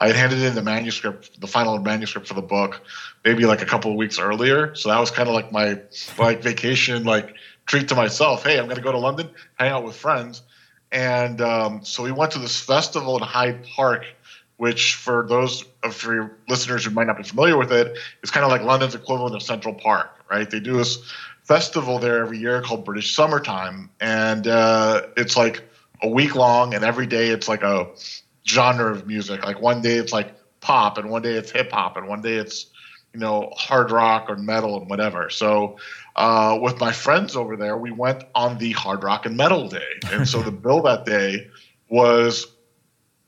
[0.00, 2.80] I had handed in the manuscript, the final manuscript for the book,
[3.22, 4.74] maybe like a couple of weeks earlier.
[4.74, 5.78] So that was kind of like my
[6.18, 7.34] like vacation, like
[7.66, 8.42] treat to myself.
[8.42, 9.28] Hey, I'm going to go to London,
[9.58, 10.42] hang out with friends,
[10.90, 14.06] and um, so we went to this festival in Hyde Park,
[14.56, 18.44] which for those of your listeners who might not be familiar with it, is kind
[18.44, 20.48] of like London's equivalent of Central Park, right?
[20.48, 20.98] They do this
[21.44, 25.62] festival there every year called British Summertime, and uh, it's like
[26.02, 27.86] a week long, and every day it's like a
[28.46, 29.44] genre of music.
[29.44, 32.34] Like one day it's like pop, and one day it's hip hop, and one day
[32.34, 32.66] it's
[33.12, 35.30] you know hard rock or metal and whatever.
[35.30, 35.76] So
[36.16, 40.00] uh, with my friends over there, we went on the hard rock and metal day,
[40.12, 41.48] and so the bill that day
[41.88, 42.46] was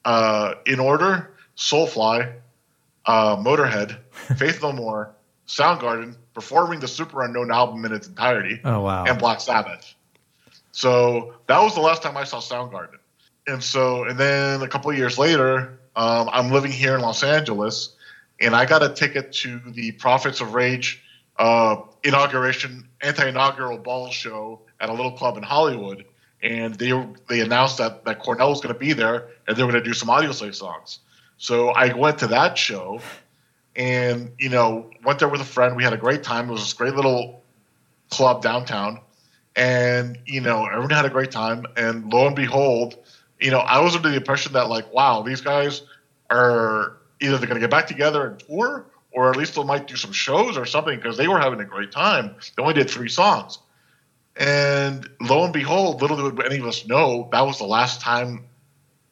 [0.05, 2.33] uh, in order: Soulfly,
[3.07, 3.99] uh, Motorhead,
[4.37, 5.15] Faith No More,
[5.47, 8.61] Soundgarden performing the Superunknown album in its entirety.
[8.65, 9.05] Oh wow!
[9.05, 9.95] And Black Sabbath.
[10.75, 12.99] So that was the last time I saw Soundgarden
[13.47, 17.95] and so and then a couple years later, um, I'm living here in Los Angeles,
[18.41, 21.03] and I got a ticket to the Prophets of Rage
[21.39, 26.05] uh, inauguration anti-inaugural ball show at a little club in Hollywood,
[26.43, 26.93] and they
[27.29, 29.89] they announced that that Cornell was going to be there, and they were going to
[29.89, 31.01] do some Audioslave songs.
[31.39, 33.01] So I went to that show,
[33.75, 35.77] and you know went there with a friend.
[35.77, 36.49] We had a great time.
[36.49, 37.43] It was this great little
[38.11, 39.01] club downtown,
[39.57, 41.67] and you know everyone had a great time.
[41.77, 42.97] And lo and behold,
[43.43, 45.83] you know, I was under the impression that like, wow, these guys
[46.31, 49.87] are either they're going to get back together and tour, or at least they might
[49.87, 52.37] do some shows or something because they were having a great time.
[52.57, 53.59] They only did three songs,
[54.37, 58.47] and lo and behold, little did any of us know that was the last time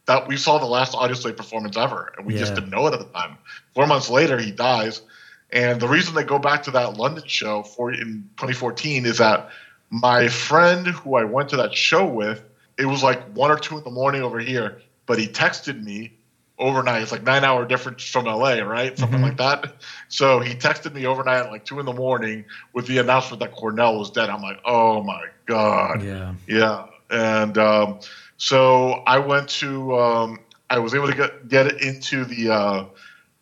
[0.06, 2.40] that we saw the last Audioslave performance ever, and we yeah.
[2.40, 3.36] just didn't know it at the time.
[3.74, 5.02] Four months later, he dies,
[5.50, 9.50] and the reason they go back to that London show for in 2014 is that
[9.90, 12.44] my friend who I went to that show with
[12.80, 16.14] it was like one or two in the morning over here, but he texted me
[16.58, 17.02] overnight.
[17.02, 18.96] It's like nine hour difference from LA, right?
[18.98, 19.38] Something mm-hmm.
[19.38, 19.74] like that.
[20.08, 23.52] So he texted me overnight at like two in the morning with the announcement that
[23.52, 24.30] Cornell was dead.
[24.30, 26.86] I'm like, oh my god, yeah, yeah.
[27.10, 28.00] And um,
[28.38, 30.38] so I went to, um,
[30.70, 32.84] I was able to get get it into the, uh,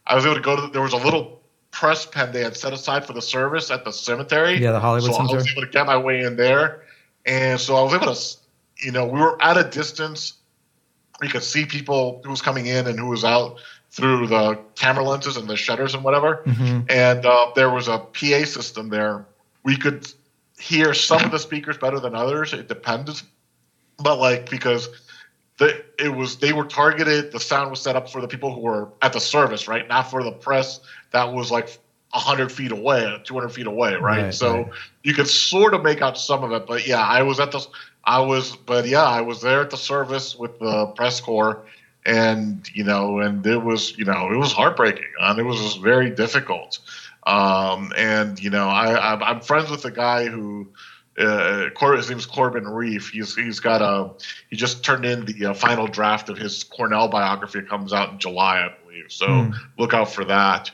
[0.07, 0.62] I was able to go to.
[0.62, 3.84] The, there was a little press pen they had set aside for the service at
[3.84, 4.59] the cemetery.
[4.59, 5.32] Yeah, the Hollywood so Center.
[5.32, 6.82] I was able to get my way in there,
[7.26, 8.39] and so I was able to
[8.80, 10.34] you know, we were at a distance.
[11.20, 13.58] We could see people who was coming in and who was out
[13.90, 16.42] through the camera lenses and the shutters and whatever.
[16.46, 16.82] Mm-hmm.
[16.88, 19.26] And uh, there was a PA system there.
[19.64, 20.06] We could
[20.58, 22.52] hear some of the speakers better than others.
[22.52, 23.20] It depended,
[23.98, 24.88] but like because
[25.58, 27.32] the it was they were targeted.
[27.32, 29.86] The sound was set up for the people who were at the service, right?
[29.88, 31.78] Not for the press that was like
[32.12, 34.00] 100 feet away, 200 feet away, right?
[34.00, 34.70] right so right.
[35.02, 36.66] you could sort of make out some of it.
[36.66, 37.64] But yeah, I was at the
[38.09, 41.66] I was, but yeah, I was there at the service with the press corps,
[42.06, 46.09] and you know, and it was, you know, it was heartbreaking, and it was very
[46.09, 46.78] difficult.
[47.26, 50.68] Um, and you know, I, I'm friends with a guy who.
[51.20, 53.11] Uh, his name is Corbin Reiff.
[53.11, 54.12] He's he's got a
[54.50, 57.59] he just turned in the uh, final draft of his Cornell biography.
[57.59, 59.06] It comes out in July, I believe.
[59.09, 59.54] So mm.
[59.78, 60.70] look out for that.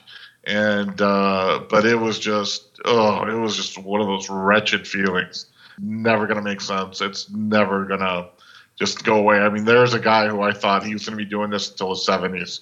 [0.47, 5.47] And uh, but it was just oh, it was just one of those wretched feelings
[5.79, 7.01] never going to make sense.
[7.01, 8.29] It's never going to
[8.77, 9.39] just go away.
[9.39, 11.71] I mean, there's a guy who I thought he was going to be doing this
[11.71, 12.61] until his 70s.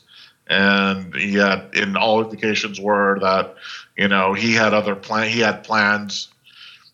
[0.48, 3.54] And he had, in all indications were that,
[3.96, 6.28] you know, he had other plan, he had plans,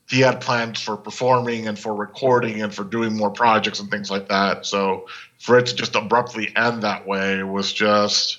[0.08, 4.10] he had plans for performing and for recording and for doing more projects and things
[4.10, 4.64] like that.
[4.64, 5.06] So
[5.38, 8.38] for it to just abruptly end that way was just,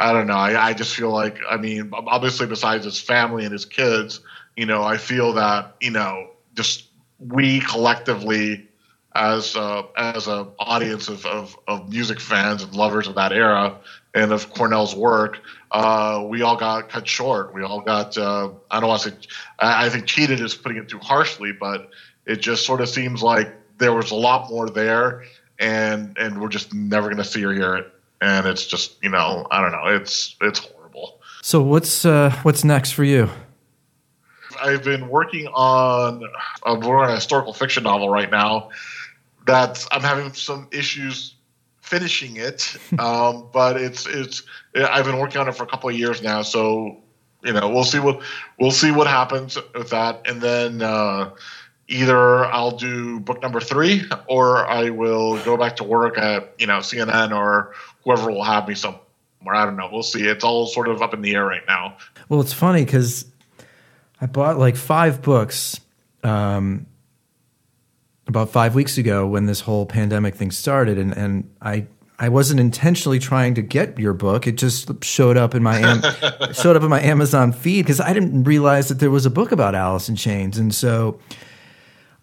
[0.00, 0.34] I don't know.
[0.34, 4.20] I, I just feel like, I mean, obviously, besides his family and his kids,
[4.56, 6.87] you know, I feel that, you know, just
[7.18, 8.68] we collectively
[9.14, 13.76] as a, as a audience of, of, of, music fans and lovers of that era
[14.14, 15.40] and of Cornell's work,
[15.72, 17.52] uh, we all got cut short.
[17.54, 19.16] We all got uh, I don't want to say
[19.58, 21.90] I think cheated is putting it too harshly, but
[22.26, 25.24] it just sort of seems like there was a lot more there,
[25.58, 27.92] and and we're just never going to see or hear it.
[28.20, 31.20] And it's just you know I don't know it's it's horrible.
[31.42, 33.30] So what's uh, what's next for you?
[34.62, 36.22] I've been working on
[36.64, 38.70] a, a historical fiction novel right now
[39.46, 41.34] that I'm having some issues
[41.80, 42.76] finishing it.
[42.98, 44.42] Um, but it's it's
[44.74, 46.96] I've been working on it for a couple of years now, so
[47.44, 48.22] you know we'll see what
[48.58, 51.30] we'll see what happens with that, and then uh,
[51.86, 56.66] either I'll do book number three or I will go back to work at you
[56.66, 59.00] know CNN or whoever will have me somewhere.
[59.46, 59.88] I don't know.
[59.92, 60.26] We'll see.
[60.26, 61.96] It's all sort of up in the air right now.
[62.28, 63.26] Well, it's funny because
[64.20, 65.80] I bought like five books.
[66.24, 66.86] Um,
[68.28, 71.86] about five weeks ago when this whole pandemic thing started, and, and I
[72.20, 74.46] I wasn't intentionally trying to get your book.
[74.46, 78.12] It just showed up in my Am- showed up in my Amazon feed because I
[78.12, 81.18] didn't realize that there was a book about Alice in Chains, and so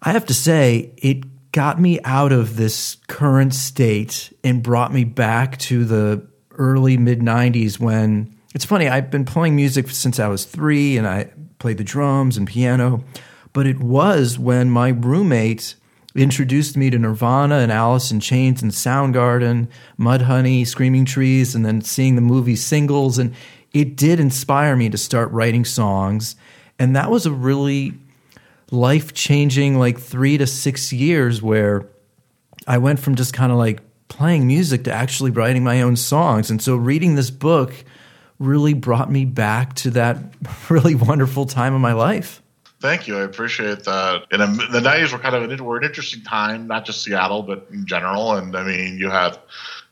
[0.00, 5.04] I have to say it got me out of this current state and brought me
[5.04, 8.88] back to the early mid '90s when it's funny.
[8.88, 11.28] I've been playing music since I was three, and I
[11.58, 13.04] played the drums and piano,
[13.52, 15.74] but it was when my roommate
[16.14, 19.68] introduced me to Nirvana and Alice in Chains and Soundgarden,
[20.00, 23.18] Mudhoney, Screaming Trees, and then seeing the movie singles.
[23.18, 23.34] And
[23.74, 26.34] it did inspire me to start writing songs.
[26.78, 27.92] And that was a really
[28.70, 31.86] life changing, like three to six years where
[32.66, 36.50] I went from just kind of like playing music to actually writing my own songs.
[36.50, 37.84] And so reading this book
[38.38, 40.18] really brought me back to that
[40.68, 42.42] really wonderful time of my life.
[42.80, 43.18] Thank you.
[43.18, 44.26] I appreciate that.
[44.30, 47.42] And um, the nineties were kind of an, were an interesting time, not just Seattle,
[47.42, 48.34] but in general.
[48.34, 49.38] And I mean, you had,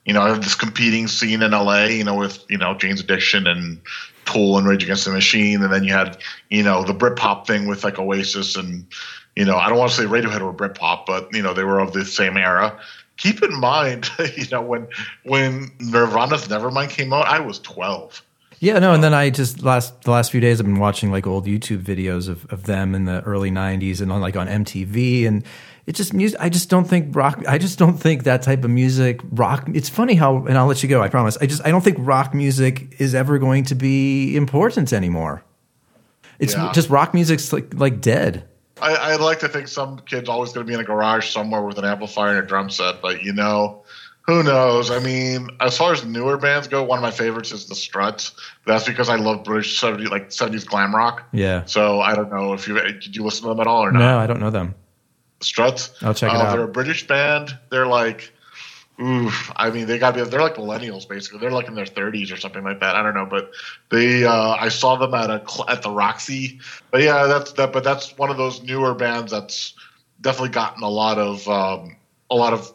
[0.05, 3.81] you know, this competing scene in LA, you know, with you know Jane's Addiction and
[4.27, 6.19] Tool and Rage Against the Machine, and then you had,
[6.51, 8.87] you know, the Britpop thing with like Oasis and,
[9.35, 11.81] you know, I don't want to say Radiohead or Britpop, but you know, they were
[11.81, 12.79] of the same era.
[13.17, 14.89] Keep in mind, you know, when
[15.23, 18.23] when Nirvana's Nevermind came out, I was twelve
[18.65, 21.27] yeah, no, and then I just last the last few days I've been watching like
[21.27, 25.27] old YouTube videos of, of them in the early '90s and on like on MTV,
[25.27, 25.45] and
[25.87, 26.41] it just music.
[26.41, 27.45] I just don't think rock.
[27.47, 29.69] I just don't think that type of music rock.
[29.75, 31.03] It's funny how, and I'll let you go.
[31.03, 31.37] I promise.
[31.43, 35.45] I just I don't think rock music is ever going to be important anymore.
[36.39, 36.73] It's yeah.
[36.73, 38.49] just rock music's like like dead.
[38.81, 41.62] I, would like to think some kid's always going to be in a garage somewhere
[41.62, 43.85] with an amplifier and a drum set, but you know,
[44.27, 44.91] who knows?
[44.91, 48.33] I mean, as far as newer bands go, one of my favorites is the Struts.
[48.66, 51.25] That's because I love British 70, like 70s glam rock.
[51.33, 51.64] Yeah.
[51.66, 53.99] So I don't know if you did you listen to them at all or not.
[53.99, 54.75] No, I don't know them.
[55.41, 56.03] Struts.
[56.03, 56.53] I'll check it uh, out.
[56.53, 57.59] They're a British band.
[57.68, 58.33] They're like,
[58.99, 59.53] oof.
[59.57, 60.31] I mean, they got to be.
[60.31, 61.41] They're like millennials basically.
[61.41, 62.97] They're like in their 30s or something like that.
[62.97, 63.51] I don't know, but
[63.91, 64.25] they.
[64.25, 66.61] Uh, I saw them at a at the Roxy.
[66.91, 67.75] But yeah, that's that.
[67.75, 69.75] But that's one of those newer bands that's
[70.22, 71.97] definitely gotten a lot of um,
[72.31, 72.72] a lot of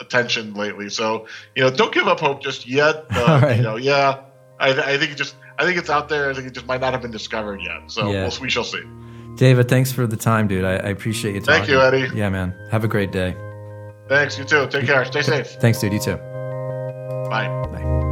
[0.00, 0.88] attention lately.
[0.88, 3.06] So you know, don't give up hope just yet.
[3.20, 3.56] Uh, right.
[3.58, 4.22] You know, yeah,
[4.58, 6.30] I, I think it just I think it's out there.
[6.30, 7.90] I think it just might not have been discovered yet.
[7.90, 8.22] So yeah.
[8.22, 8.82] we'll, we shall see.
[9.36, 10.64] David, thanks for the time, dude.
[10.64, 11.40] I, I appreciate you.
[11.40, 11.66] Talking.
[11.66, 12.16] Thank you, Eddie.
[12.16, 12.54] Yeah, man.
[12.70, 13.36] Have a great day.
[14.08, 14.38] Thanks.
[14.38, 14.66] You too.
[14.68, 15.04] Take care.
[15.04, 15.48] Stay safe.
[15.60, 15.92] Thanks, dude.
[15.92, 16.16] You too.
[17.28, 17.46] Bye.
[17.72, 18.09] Bye.